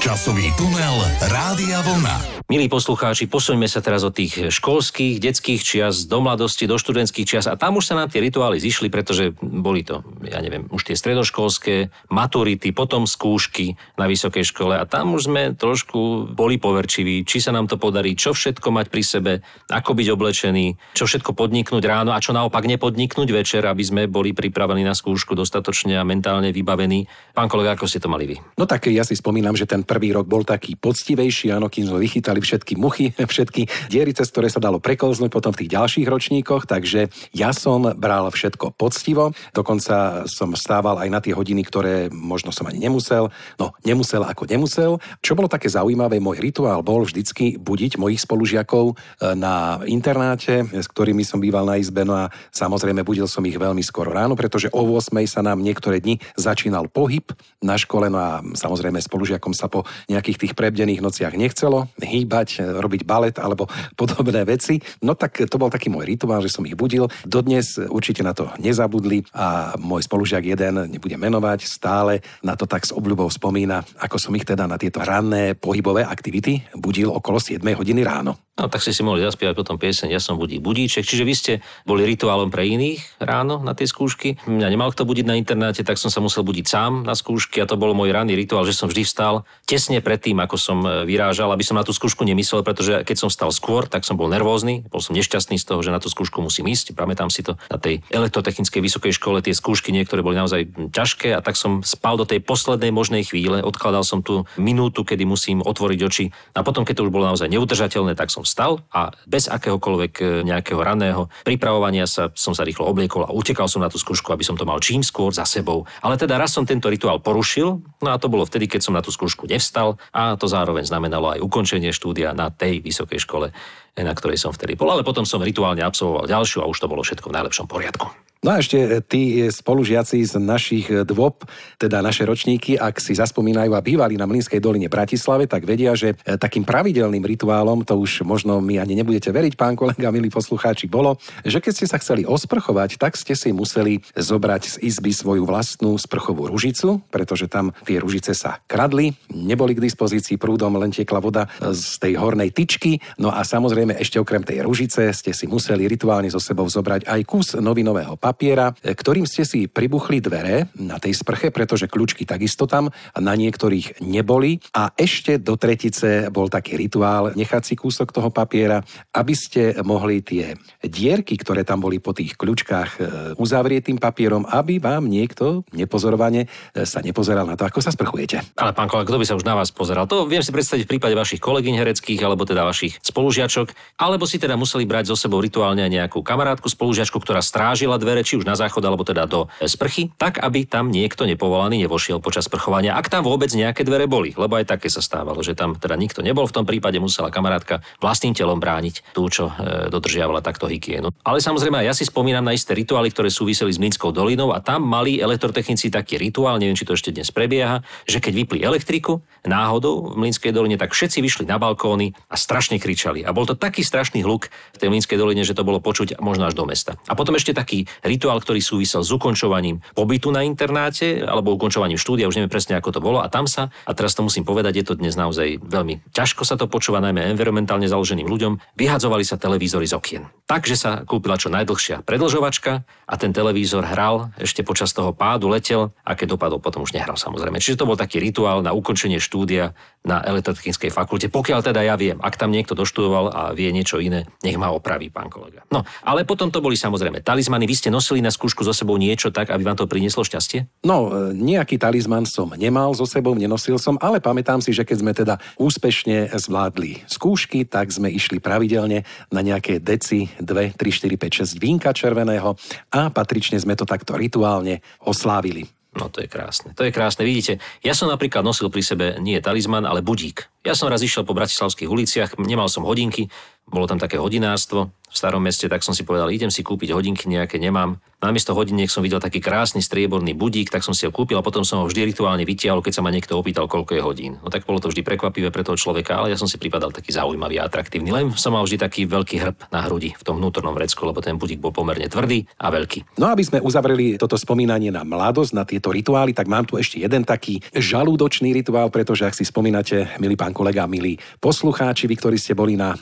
Časový 0.00 0.54
tunel 0.56 1.10
Rádia 1.20 1.80
Vlna. 1.80 2.35
Milí 2.46 2.70
poslucháči, 2.70 3.26
posuňme 3.26 3.66
sa 3.66 3.82
teraz 3.82 4.06
od 4.06 4.14
tých 4.14 4.54
školských, 4.54 5.18
detských 5.18 5.66
čias, 5.66 6.06
do 6.06 6.22
mladosti, 6.22 6.70
do 6.70 6.78
študentských 6.78 7.26
čias 7.26 7.50
a 7.50 7.58
tam 7.58 7.82
už 7.82 7.90
sa 7.90 7.98
nám 7.98 8.06
tie 8.06 8.22
rituály 8.22 8.62
zišli, 8.62 8.86
pretože 8.86 9.34
boli 9.42 9.82
to, 9.82 10.06
ja 10.22 10.38
neviem, 10.38 10.70
už 10.70 10.86
tie 10.86 10.94
stredoškolské, 10.94 11.90
maturity, 12.06 12.70
potom 12.70 13.02
skúšky 13.02 13.74
na 13.98 14.06
vysokej 14.06 14.46
škole 14.46 14.78
a 14.78 14.86
tam 14.86 15.18
už 15.18 15.26
sme 15.26 15.42
trošku 15.58 16.30
boli 16.38 16.54
poverčiví, 16.62 17.26
či 17.26 17.42
sa 17.42 17.50
nám 17.50 17.66
to 17.66 17.82
podarí, 17.82 18.14
čo 18.14 18.30
všetko 18.30 18.70
mať 18.70 18.86
pri 18.94 19.02
sebe, 19.02 19.32
ako 19.66 19.98
byť 19.98 20.06
oblečený, 20.14 20.94
čo 20.94 21.10
všetko 21.10 21.34
podniknúť 21.34 21.82
ráno 21.82 22.14
a 22.14 22.22
čo 22.22 22.30
naopak 22.30 22.62
nepodniknúť 22.70 23.26
večer, 23.26 23.66
aby 23.66 23.82
sme 23.82 24.02
boli 24.06 24.30
pripravení 24.30 24.86
na 24.86 24.94
skúšku 24.94 25.34
dostatočne 25.34 25.98
a 25.98 26.06
mentálne 26.06 26.54
vybavení. 26.54 27.10
Pán 27.34 27.50
kolega, 27.50 27.74
ako 27.74 27.90
ste 27.90 27.98
to 27.98 28.06
mali 28.06 28.30
vy? 28.30 28.38
No 28.54 28.70
tak 28.70 28.86
ja 28.86 29.02
si 29.02 29.18
spomínam, 29.18 29.58
že 29.58 29.66
ten 29.66 29.82
prvý 29.82 30.14
rok 30.14 30.30
bol 30.30 30.46
taký 30.46 30.78
poctivejší, 30.78 31.50
áno, 31.50 31.66
kým 31.66 31.90
sme 31.90 31.98
vychytali 31.98 32.35
vychytali 32.36 32.56
všetky 32.56 32.74
muchy, 32.76 33.06
všetky 33.32 33.62
diery, 33.88 34.12
cez 34.12 34.28
ktoré 34.28 34.48
sa 34.52 34.60
dalo 34.60 34.78
preklznúť 34.78 35.32
potom 35.32 35.52
v 35.52 35.64
tých 35.64 35.72
ďalších 35.72 36.06
ročníkoch, 36.06 36.68
takže 36.68 37.08
ja 37.32 37.50
som 37.56 37.96
bral 37.96 38.28
všetko 38.28 38.76
poctivo, 38.76 39.32
dokonca 39.56 40.28
som 40.28 40.52
stával 40.54 41.00
aj 41.00 41.08
na 41.08 41.20
tie 41.20 41.32
hodiny, 41.32 41.64
ktoré 41.64 42.12
možno 42.12 42.52
som 42.52 42.68
ani 42.68 42.80
nemusel, 42.82 43.32
no 43.56 43.72
nemusel 43.84 44.22
ako 44.24 44.44
nemusel. 44.48 44.98
Čo 45.24 45.36
bolo 45.36 45.48
také 45.48 45.70
zaujímavé, 45.72 46.20
môj 46.20 46.42
rituál 46.42 46.84
bol 46.84 47.04
vždycky 47.06 47.56
budiť 47.56 47.96
mojich 47.96 48.22
spolužiakov 48.22 48.92
e, 48.92 48.94
na 49.36 49.80
internáte, 49.86 50.66
s 50.66 50.86
ktorými 50.90 51.22
som 51.22 51.40
býval 51.40 51.64
na 51.66 51.78
izbe, 51.80 52.02
no 52.04 52.14
a 52.16 52.30
samozrejme 52.52 53.06
budil 53.06 53.28
som 53.30 53.44
ich 53.46 53.56
veľmi 53.56 53.80
skoro 53.80 54.12
ráno, 54.12 54.34
pretože 54.34 54.68
o 54.72 54.82
8 54.84 55.12
sa 55.26 55.40
nám 55.42 55.62
niektoré 55.62 56.02
dni 56.02 56.18
začínal 56.34 56.90
pohyb 56.90 57.30
na 57.62 57.78
škole, 57.78 58.10
no 58.10 58.18
a 58.18 58.30
samozrejme 58.42 58.98
spolužiakom 59.00 59.52
sa 59.56 59.70
po 59.70 59.86
nejakých 60.10 60.38
tých 60.48 60.52
prebdených 60.56 61.00
nociach 61.02 61.34
nechcelo. 61.38 61.86
Hýbať, 62.02 62.25
robiť 62.60 63.02
balet 63.06 63.36
alebo 63.38 63.70
podobné 63.94 64.42
veci. 64.44 64.78
No 65.02 65.14
tak 65.14 65.46
to 65.46 65.56
bol 65.56 65.72
taký 65.72 65.88
môj 65.88 66.06
rituál, 66.06 66.42
že 66.42 66.52
som 66.52 66.66
ich 66.66 66.76
budil. 66.76 67.08
Dodnes 67.24 67.78
určite 67.78 68.20
na 68.26 68.36
to 68.36 68.50
nezabudli 68.60 69.24
a 69.32 69.74
môj 69.80 70.04
spolužiak 70.04 70.44
jeden, 70.44 70.90
nebudem 70.90 71.18
menovať, 71.18 71.64
stále 71.64 72.20
na 72.42 72.58
to 72.58 72.68
tak 72.68 72.84
s 72.84 72.94
obľubou 72.94 73.30
spomína, 73.30 73.82
ako 74.02 74.16
som 74.20 74.34
ich 74.36 74.46
teda 74.46 74.68
na 74.68 74.76
tieto 74.76 75.02
ranné 75.02 75.56
pohybové 75.56 76.04
aktivity 76.04 76.62
budil 76.76 77.10
okolo 77.10 77.40
7 77.40 77.62
hodiny 77.62 78.02
ráno. 78.04 78.36
No 78.56 78.72
tak 78.72 78.80
ste 78.80 78.96
si 78.96 79.04
mohli 79.04 79.20
zaspievať 79.20 79.52
potom 79.52 79.76
pieseň 79.76 80.16
Ja 80.16 80.20
som 80.20 80.40
budí 80.40 80.56
budíček. 80.56 81.04
Čiže 81.04 81.28
vy 81.28 81.34
ste 81.36 81.52
boli 81.84 82.08
rituálom 82.08 82.48
pre 82.48 82.64
iných 82.64 83.20
ráno 83.20 83.60
na 83.60 83.76
tie 83.76 83.84
skúšky. 83.84 84.40
Mňa 84.48 84.72
nemal 84.72 84.96
kto 84.96 85.04
budiť 85.04 85.28
na 85.28 85.36
internáte, 85.36 85.84
tak 85.84 86.00
som 86.00 86.08
sa 86.08 86.24
musel 86.24 86.40
budiť 86.40 86.64
sám 86.64 87.04
na 87.04 87.12
skúšky 87.12 87.60
a 87.60 87.68
to 87.68 87.76
bol 87.76 87.92
môj 87.92 88.16
ranný 88.16 88.32
rituál, 88.32 88.64
že 88.64 88.72
som 88.72 88.88
vždy 88.88 89.04
vstal 89.04 89.44
tesne 89.68 90.00
pred 90.00 90.16
tým, 90.16 90.40
ako 90.40 90.56
som 90.56 90.80
e, 90.88 91.04
vyrážal, 91.04 91.52
aby 91.52 91.60
som 91.60 91.76
na 91.76 91.84
tú 91.84 91.92
skúšku 91.92 92.15
nemyslel, 92.22 92.62
pretože 92.62 93.02
keď 93.02 93.16
som 93.18 93.28
stal 93.28 93.50
skôr, 93.50 93.90
tak 93.90 94.06
som 94.06 94.14
bol 94.14 94.30
nervózny, 94.30 94.86
bol 94.88 95.02
som 95.02 95.12
nešťastný 95.12 95.58
z 95.58 95.66
toho, 95.66 95.82
že 95.82 95.90
na 95.90 95.98
tú 95.98 96.08
skúšku 96.08 96.38
musím 96.40 96.70
ísť. 96.70 96.94
Pamätám 96.94 97.28
si 97.28 97.42
to 97.42 97.58
na 97.68 97.76
tej 97.76 98.00
elektrotechnickej 98.14 98.80
vysokej 98.80 99.12
škole, 99.18 99.42
tie 99.42 99.52
skúšky 99.52 99.90
niektoré 99.90 100.22
boli 100.22 100.38
naozaj 100.38 100.70
ťažké 100.94 101.34
a 101.34 101.42
tak 101.42 101.58
som 101.58 101.82
spal 101.82 102.14
do 102.14 102.24
tej 102.24 102.40
poslednej 102.40 102.94
možnej 102.94 103.26
chvíle, 103.26 103.60
odkladal 103.60 104.06
som 104.06 104.22
tú 104.22 104.46
minútu, 104.56 105.02
kedy 105.02 105.26
musím 105.26 105.60
otvoriť 105.60 106.00
oči 106.06 106.24
a 106.54 106.62
potom, 106.62 106.86
keď 106.86 107.02
to 107.02 107.04
už 107.10 107.12
bolo 107.12 107.26
naozaj 107.26 107.50
neudržateľné, 107.50 108.14
tak 108.14 108.30
som 108.30 108.46
vstal 108.46 108.86
a 108.94 109.10
bez 109.26 109.50
akéhokoľvek 109.50 110.12
e, 110.22 110.24
nejakého 110.46 110.78
raného 110.78 111.26
pripravovania 111.42 112.06
sa 112.06 112.30
som 112.36 112.54
sa 112.54 112.62
rýchlo 112.62 112.86
obliekol 112.86 113.26
a 113.26 113.34
utekal 113.34 113.66
som 113.66 113.82
na 113.82 113.90
tú 113.90 113.98
skúšku, 113.98 114.30
aby 114.30 114.46
som 114.46 114.54
to 114.54 114.68
mal 114.68 114.78
čím 114.78 115.02
skôr 115.02 115.34
za 115.34 115.42
sebou. 115.42 115.88
Ale 116.04 116.14
teda 116.14 116.38
raz 116.38 116.54
som 116.54 116.62
tento 116.62 116.86
rituál 116.86 117.18
porušil, 117.18 117.82
no 117.82 118.08
a 118.12 118.20
to 118.20 118.30
bolo 118.30 118.46
vtedy, 118.46 118.70
keď 118.70 118.86
som 118.86 118.94
na 118.94 119.02
tú 119.02 119.10
skúšku 119.10 119.50
nevstal 119.50 119.98
a 120.14 120.38
to 120.38 120.46
zároveň 120.46 120.86
znamenalo 120.86 121.34
aj 121.34 121.42
ukončenie 121.42 121.90
štúdia 121.90 122.05
na 122.34 122.52
tej 122.52 122.84
vysokej 122.84 123.22
škole, 123.22 123.48
na 123.96 124.12
ktorej 124.12 124.36
som 124.36 124.52
vtedy 124.52 124.76
bol. 124.76 124.92
Ale 124.92 125.06
potom 125.06 125.24
som 125.24 125.40
rituálne 125.40 125.80
absolvoval 125.80 126.28
ďalšiu 126.28 126.60
a 126.60 126.68
už 126.68 126.78
to 126.82 126.90
bolo 126.90 127.00
všetko 127.00 127.32
v 127.32 127.36
najlepšom 127.40 127.66
poriadku. 127.70 128.25
No 128.46 128.54
a 128.54 128.62
ešte 128.62 128.78
e, 128.78 129.02
tí 129.02 129.42
spolužiaci 129.42 130.22
z 130.22 130.38
našich 130.38 130.86
e, 130.86 131.02
dôb, 131.02 131.42
teda 131.82 131.98
naše 131.98 132.22
ročníky, 132.22 132.78
ak 132.78 133.02
si 133.02 133.18
zaspomínajú 133.18 133.74
a 133.74 133.82
bývali 133.82 134.14
na 134.14 134.22
Mlínskej 134.22 134.62
doline 134.62 134.86
Bratislave, 134.86 135.50
tak 135.50 135.66
vedia, 135.66 135.98
že 135.98 136.14
e, 136.22 136.38
takým 136.38 136.62
pravidelným 136.62 137.26
rituálom, 137.26 137.82
to 137.82 137.98
už 137.98 138.22
možno 138.22 138.62
mi 138.62 138.78
ani 138.78 138.94
nebudete 138.94 139.34
veriť, 139.34 139.58
pán 139.58 139.74
kolega, 139.74 140.14
milí 140.14 140.30
poslucháči, 140.30 140.86
bolo, 140.86 141.18
že 141.42 141.58
keď 141.58 141.72
ste 141.74 141.90
sa 141.90 141.98
chceli 141.98 142.22
osprchovať, 142.22 143.02
tak 143.02 143.18
ste 143.18 143.34
si 143.34 143.50
museli 143.50 143.98
zobrať 144.14 144.78
z 144.78 144.94
izby 144.94 145.10
svoju 145.10 145.42
vlastnú 145.42 145.98
sprchovú 145.98 146.46
ružicu, 146.46 147.02
pretože 147.10 147.50
tam 147.50 147.74
tie 147.82 147.98
ružice 147.98 148.30
sa 148.30 148.62
kradli, 148.70 149.10
neboli 149.26 149.74
k 149.74 149.82
dispozícii 149.82 150.38
prúdom, 150.38 150.70
len 150.78 150.94
tiekla 150.94 151.18
voda 151.18 151.50
z 151.58 151.98
tej 151.98 152.14
hornej 152.14 152.54
tyčky. 152.54 153.02
No 153.18 153.34
a 153.34 153.42
samozrejme 153.42 153.98
ešte 153.98 154.22
okrem 154.22 154.46
tej 154.46 154.62
ružice 154.62 155.10
ste 155.10 155.34
si 155.34 155.50
museli 155.50 155.90
rituálne 155.90 156.30
so 156.30 156.38
sebou 156.38 156.70
zobrať 156.70 157.10
aj 157.10 157.20
kus 157.26 157.58
novinového 157.58 158.14
papiera 158.14 158.35
papiera, 158.36 158.76
ktorým 158.76 159.24
ste 159.24 159.48
si 159.48 159.64
pribuchli 159.64 160.20
dvere 160.20 160.68
na 160.76 161.00
tej 161.00 161.16
sprche, 161.16 161.48
pretože 161.48 161.88
kľúčky 161.88 162.28
takisto 162.28 162.68
tam 162.68 162.92
na 163.16 163.32
niektorých 163.32 164.04
neboli. 164.04 164.60
A 164.76 164.92
ešte 164.92 165.40
do 165.40 165.56
tretice 165.56 166.28
bol 166.28 166.52
taký 166.52 166.76
rituál 166.76 167.32
nechať 167.32 167.62
si 167.64 167.74
kúsok 167.80 168.12
toho 168.12 168.28
papiera, 168.28 168.84
aby 169.16 169.32
ste 169.32 169.80
mohli 169.80 170.20
tie 170.20 170.52
dierky, 170.84 171.40
ktoré 171.40 171.64
tam 171.64 171.80
boli 171.80 171.96
po 171.96 172.12
tých 172.12 172.36
kľúčkách, 172.36 172.90
e, 173.00 173.00
uzavrieť 173.40 173.88
tým 173.88 173.96
papierom, 173.96 174.44
aby 174.44 174.76
vám 174.76 175.08
niekto 175.08 175.64
nepozorovane 175.72 176.44
e, 176.44 176.84
sa 176.84 177.00
nepozeral 177.00 177.48
na 177.48 177.56
to, 177.56 177.64
ako 177.64 177.80
sa 177.80 177.88
sprchujete. 177.88 178.52
Ale 178.60 178.76
pán 178.76 178.92
kolega, 178.92 179.08
kto 179.08 179.20
by 179.22 179.24
sa 179.24 179.38
už 179.40 179.48
na 179.48 179.56
vás 179.56 179.72
pozeral? 179.72 180.04
To 180.12 180.28
viem 180.28 180.44
si 180.44 180.52
predstaviť 180.52 180.84
v 180.84 180.92
prípade 180.92 181.16
vašich 181.16 181.40
kolegyň 181.40 181.80
hereckých, 181.80 182.20
alebo 182.20 182.44
teda 182.44 182.68
vašich 182.68 183.00
spolužiačok, 183.00 183.96
alebo 183.96 184.28
si 184.28 184.36
teda 184.36 184.60
museli 184.60 184.84
brať 184.84 185.08
so 185.08 185.16
sebou 185.16 185.40
rituálne 185.40 185.88
nejakú 185.88 186.20
kamarátku, 186.20 186.68
spolužiačku, 186.68 187.16
ktorá 187.16 187.40
strážila 187.40 187.96
dvere, 187.96 188.15
či 188.22 188.38
už 188.38 188.46
na 188.46 188.54
záchod, 188.54 188.84
alebo 188.84 189.02
teda 189.02 189.26
do 189.26 189.50
sprchy, 189.60 190.14
tak 190.16 190.38
aby 190.40 190.68
tam 190.68 190.92
niekto 190.92 191.26
nepovolaný 191.26 191.84
nevošiel 191.84 192.22
počas 192.22 192.46
sprchovania, 192.46 192.94
ak 192.94 193.10
tam 193.10 193.26
vôbec 193.26 193.50
nejaké 193.50 193.82
dvere 193.82 194.06
boli, 194.06 194.32
lebo 194.36 194.56
aj 194.56 194.76
také 194.76 194.88
sa 194.92 195.02
stávalo, 195.02 195.42
že 195.42 195.58
tam 195.58 195.74
teda 195.74 195.98
nikto 195.98 196.22
nebol, 196.22 196.46
v 196.46 196.56
tom 196.56 196.64
prípade 196.64 196.96
musela 197.02 197.32
kamarátka 197.32 197.82
vlastným 197.98 198.32
telom 198.36 198.62
brániť 198.62 199.16
tú, 199.16 199.26
čo 199.26 199.50
e, 199.50 199.88
dodržiavala 199.90 200.44
takto 200.44 200.70
hygienu. 200.70 201.10
Ale 201.26 201.42
samozrejme, 201.42 201.82
ja 201.82 201.96
si 201.96 202.06
spomínam 202.06 202.44
na 202.44 202.54
isté 202.54 202.76
rituály, 202.76 203.10
ktoré 203.10 203.32
súviseli 203.32 203.72
s 203.72 203.80
Mlinskou 203.80 204.14
dolinou 204.14 204.54
a 204.54 204.62
tam 204.62 204.86
mali 204.86 205.18
elektrotechnici 205.18 205.90
taký 205.90 206.20
rituál, 206.20 206.60
neviem, 206.60 206.76
či 206.78 206.86
to 206.86 206.94
ešte 206.94 207.10
dnes 207.10 207.32
prebieha, 207.32 207.82
že 208.06 208.22
keď 208.22 208.32
vypli 208.44 208.58
elektriku 208.62 209.24
náhodou 209.46 210.12
v 210.12 210.26
Mlinskej 210.26 210.52
doline, 210.52 210.76
tak 210.76 210.92
všetci 210.92 211.18
vyšli 211.22 211.44
na 211.46 211.56
balkóny 211.56 212.12
a 212.28 212.36
strašne 212.38 212.76
kričali. 212.76 213.22
A 213.22 213.30
bol 213.32 213.46
to 213.46 213.54
taký 213.54 213.86
strašný 213.86 214.26
hluk 214.26 214.50
v 214.74 214.78
tej 214.78 214.88
Mlinskej 214.90 215.16
doline, 215.16 215.46
že 215.46 215.54
to 215.54 215.66
bolo 215.66 215.78
počuť 215.78 216.18
možno 216.18 216.46
až 216.50 216.54
do 216.58 216.66
mesta. 216.66 216.98
A 217.06 217.14
potom 217.14 217.38
ešte 217.38 217.54
taký 217.54 217.86
rituál, 218.06 218.38
ktorý 218.40 218.62
súvisel 218.62 219.02
s 219.02 219.10
ukončovaním 219.10 219.82
pobytu 219.92 220.30
na 220.30 220.46
internáte 220.46 221.20
alebo 221.20 221.52
ukončovaním 221.52 221.98
štúdia, 221.98 222.30
už 222.30 222.38
neviem 222.40 222.52
presne 222.52 222.78
ako 222.78 222.94
to 222.96 223.00
bolo. 223.02 223.20
A 223.20 223.28
tam 223.28 223.50
sa, 223.50 223.68
a 223.84 223.92
teraz 223.92 224.14
to 224.14 224.24
musím 224.24 224.46
povedať, 224.46 224.80
je 224.80 224.84
to 224.86 224.94
dnes 224.96 225.18
naozaj 225.18 225.58
veľmi 225.60 226.06
ťažko 226.14 226.46
sa 226.46 226.54
to 226.54 226.70
počúva, 226.70 227.02
najmä 227.02 227.26
environmentálne 227.34 227.90
založeným 227.90 228.30
ľuďom, 228.30 228.78
vyhadzovali 228.78 229.26
sa 229.26 229.36
televízory 229.36 229.84
z 229.90 229.94
okien. 229.98 230.22
Takže 230.46 230.74
sa 230.78 230.90
kúpila 231.02 231.36
čo 231.36 231.50
najdlhšia 231.50 232.06
predlžovačka 232.06 232.86
a 232.86 233.14
ten 233.18 233.34
televízor 233.34 233.82
hral 233.82 234.30
ešte 234.38 234.62
počas 234.62 234.94
toho 234.94 235.10
pádu, 235.10 235.50
letel 235.50 235.90
a 236.06 236.14
keď 236.14 236.38
dopadol, 236.38 236.62
potom 236.62 236.86
už 236.86 236.94
nehral 236.94 237.18
samozrejme. 237.18 237.58
Čiže 237.58 237.82
to 237.82 237.88
bol 237.88 237.98
taký 237.98 238.22
rituál 238.22 238.62
na 238.62 238.70
ukončenie 238.70 239.18
štúdia 239.18 239.74
na 240.06 240.22
elektrotechnickej 240.22 240.94
fakulte. 240.94 241.26
Pokiaľ 241.26 241.60
teda 241.66 241.82
ja 241.82 241.98
viem, 241.98 242.22
ak 242.22 242.38
tam 242.38 242.54
niekto 242.54 242.78
doštudoval 242.78 243.34
a 243.34 243.42
vie 243.50 243.74
niečo 243.74 243.98
iné, 243.98 244.30
nech 244.46 244.54
ma 244.54 244.70
opraví 244.70 245.10
pán 245.10 245.26
kolega. 245.26 245.66
No, 245.74 245.82
ale 246.06 246.22
potom 246.22 246.54
to 246.54 246.62
boli 246.62 246.78
samozrejme 246.78 247.26
talizmany. 247.26 247.66
Vy 247.66 247.74
ste 247.74 247.90
nosili 247.96 248.20
na 248.20 248.28
skúšku 248.28 248.60
so 248.60 248.76
sebou 248.76 249.00
niečo 249.00 249.32
tak, 249.32 249.48
aby 249.48 249.64
vám 249.64 249.80
to 249.80 249.88
prinieslo 249.88 250.20
šťastie? 250.20 250.68
No, 250.84 251.08
e, 251.08 251.32
nejaký 251.32 251.80
talizman 251.80 252.28
som 252.28 252.52
nemal 252.52 252.92
so 252.92 253.08
sebou, 253.08 253.32
nenosil 253.32 253.80
som, 253.80 253.96
ale 254.04 254.20
pamätám 254.20 254.60
si, 254.60 254.76
že 254.76 254.84
keď 254.84 254.96
sme 255.00 255.12
teda 255.16 255.34
úspešne 255.56 256.36
zvládli 256.36 257.08
skúšky, 257.08 257.64
tak 257.64 257.88
sme 257.88 258.12
išli 258.12 258.36
pravidelne 258.36 259.08
na 259.32 259.40
nejaké 259.40 259.80
deci 259.80 260.28
2, 260.36 260.76
3, 260.76 260.76
4, 260.76 261.16
5, 261.16 261.56
6 261.56 261.64
vínka 261.64 261.96
červeného 261.96 262.52
a 262.92 263.08
patrične 263.08 263.56
sme 263.56 263.72
to 263.72 263.88
takto 263.88 264.12
rituálne 264.12 264.84
oslávili. 265.00 265.64
No 265.96 266.12
to 266.12 266.20
je 266.20 266.28
krásne. 266.28 266.76
To 266.76 266.84
je 266.84 266.92
krásne. 266.92 267.24
Vidíte, 267.24 267.56
ja 267.80 267.96
som 267.96 268.12
napríklad 268.12 268.44
nosil 268.44 268.68
pri 268.68 268.84
sebe 268.84 269.06
nie 269.16 269.40
talizman, 269.40 269.88
ale 269.88 270.04
budík. 270.04 270.44
Ja 270.60 270.76
som 270.76 270.92
raz 270.92 271.00
išiel 271.00 271.24
po 271.24 271.32
bratislavských 271.32 271.88
uliciach, 271.88 272.30
nemal 272.36 272.68
som 272.68 272.84
hodinky, 272.84 273.32
bolo 273.66 273.90
tam 273.90 273.98
také 273.98 274.16
hodinárstvo 274.16 274.94
v 275.06 275.14
starom 275.14 275.42
meste, 275.42 275.70
tak 275.70 275.86
som 275.86 275.94
si 275.94 276.02
povedal, 276.02 276.34
idem 276.34 276.50
si 276.50 276.66
kúpiť 276.66 276.90
hodinky 276.90 277.30
nejaké, 277.30 277.62
nemám. 277.62 278.02
Namiesto 278.16 278.56
hodiniek 278.56 278.90
som 278.90 279.04
videl 279.04 279.20
taký 279.20 279.38
krásny 279.38 279.84
strieborný 279.84 280.32
budík, 280.34 280.72
tak 280.72 280.82
som 280.82 280.96
si 280.96 281.06
ho 281.06 281.12
kúpil 281.12 281.36
a 281.38 281.44
potom 281.44 281.62
som 281.62 281.84
ho 281.84 281.86
vždy 281.86 282.10
rituálne 282.10 282.42
vytiahol, 282.48 282.82
keď 282.82 282.98
sa 282.98 283.04
ma 283.04 283.12
niekto 283.12 283.36
opýtal, 283.38 283.70
koľko 283.70 283.92
je 283.92 284.02
hodín. 284.02 284.32
No 284.40 284.48
tak 284.50 284.66
bolo 284.66 284.82
to 284.82 284.90
vždy 284.90 285.06
prekvapivé 285.06 285.52
pre 285.52 285.62
toho 285.62 285.78
človeka, 285.78 286.16
ale 286.16 286.32
ja 286.34 286.40
som 286.40 286.48
si 286.48 286.58
pripadal 286.58 286.90
taký 286.90 287.12
zaujímavý 287.12 287.60
a 287.60 287.68
atraktívny. 287.68 288.10
Len 288.10 288.32
som 288.34 288.56
mal 288.56 288.64
vždy 288.66 288.82
taký 288.82 289.06
veľký 289.06 289.36
hrb 289.36 289.56
na 289.70 289.84
hrudi 289.84 290.16
v 290.16 290.22
tom 290.26 290.42
vnútornom 290.42 290.74
vrecku, 290.74 291.06
lebo 291.06 291.22
ten 291.22 291.38
budík 291.38 291.60
bol 291.60 291.76
pomerne 291.76 292.08
tvrdý 292.08 292.48
a 292.58 292.72
veľký. 292.72 293.20
No 293.20 293.30
aby 293.30 293.44
sme 293.46 293.62
uzavreli 293.62 294.16
toto 294.16 294.34
spomínanie 294.40 294.90
na 294.90 295.04
mladosť, 295.04 295.52
na 295.52 295.68
tieto 295.68 295.92
rituály, 295.92 296.32
tak 296.32 296.50
mám 296.50 296.66
tu 296.66 296.80
ešte 296.80 296.98
jeden 296.98 297.22
taký 297.22 297.62
žalúdočný 297.76 298.50
rituál, 298.56 298.88
pretože 298.88 299.28
ak 299.28 299.36
si 299.36 299.44
spomínate, 299.44 300.08
milý 300.18 300.40
pán 300.40 300.56
kolega, 300.56 300.88
milí 300.88 301.20
poslucháči, 301.38 302.08
vy, 302.08 302.16
ktorí 302.16 302.36
ste 302.40 302.56
boli 302.56 302.80
na 302.80 302.96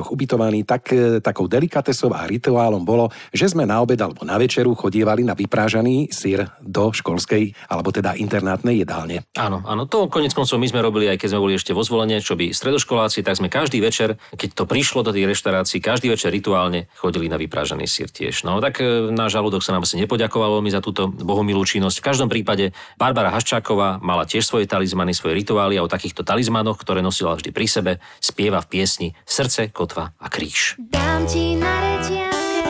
internátoch 0.00 0.12
ubytovaní, 0.16 0.64
tak 0.64 0.92
e, 0.92 1.20
takou 1.20 1.44
delikatesou 1.44 2.10
a 2.16 2.24
rituálom 2.24 2.82
bolo, 2.82 3.12
že 3.32 3.52
sme 3.52 3.68
na 3.68 3.84
obed 3.84 4.00
alebo 4.00 4.24
na 4.24 4.40
večeru 4.40 4.72
chodievali 4.72 5.22
na 5.22 5.36
vyprážaný 5.36 6.08
sír 6.08 6.48
do 6.64 6.90
školskej 6.90 7.68
alebo 7.68 7.92
teda 7.92 8.16
internátnej 8.16 8.80
jedálne. 8.80 9.28
Áno, 9.36 9.60
áno, 9.68 9.84
to 9.84 10.08
konec 10.08 10.32
koncov 10.32 10.56
my 10.56 10.68
sme 10.68 10.80
robili 10.80 11.12
aj 11.12 11.20
keď 11.20 11.28
sme 11.36 11.42
boli 11.44 11.54
ešte 11.60 11.76
vo 11.76 11.84
zvolenie, 11.84 12.24
čo 12.24 12.34
by 12.34 12.56
stredoškoláci, 12.56 13.20
tak 13.20 13.36
sme 13.36 13.52
každý 13.52 13.78
večer, 13.84 14.16
keď 14.32 14.48
to 14.56 14.64
prišlo 14.64 15.04
do 15.04 15.12
tých 15.12 15.28
reštaurácií, 15.28 15.84
každý 15.84 16.08
večer 16.08 16.32
rituálne 16.32 16.88
chodili 16.96 17.28
na 17.28 17.36
vyprážaný 17.36 17.84
sír 17.84 18.08
tiež. 18.08 18.48
No 18.48 18.58
tak 18.64 18.80
e, 18.80 19.12
náš 19.12 19.36
žalúdok 19.36 19.60
sa 19.60 19.76
nám 19.76 19.84
asi 19.84 20.00
nepoďakoval 20.00 20.64
mi 20.64 20.72
za 20.72 20.80
túto 20.80 21.12
bohumilú 21.12 21.62
činnosť. 21.66 22.00
V 22.00 22.06
každom 22.06 22.28
prípade 22.32 22.72
Barbara 22.96 23.34
Haščáková 23.34 24.00
mala 24.00 24.24
tiež 24.24 24.46
svoje 24.46 24.64
talizmany, 24.64 25.12
svoje 25.12 25.36
rituály 25.36 25.76
a 25.76 25.84
o 25.84 25.90
takýchto 25.90 26.24
talizmanoch, 26.24 26.80
ktoré 26.80 27.04
nosila 27.04 27.36
vždy 27.36 27.50
pri 27.50 27.66
sebe, 27.66 27.92
spieva 28.22 28.62
v 28.62 28.70
piesni 28.70 29.08
Srdce, 29.26 29.72
kotva 29.90 30.14
a 30.22 30.28
kríž. 30.30 30.78
Dám 30.78 31.26
ti 31.26 31.58
na 31.58 31.74
reťazke 31.82 32.62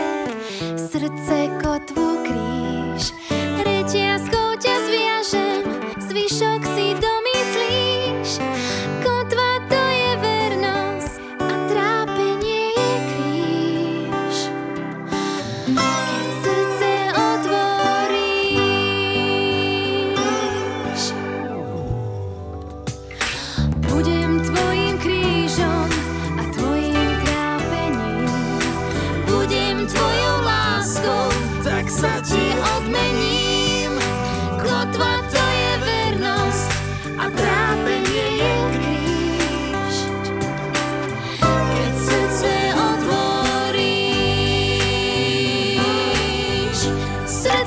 srdce 0.77 1.37
kotvu 1.61 1.70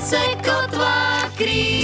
srdce 0.04 0.36
kotva 0.44 1.32
kríž. 1.38 1.83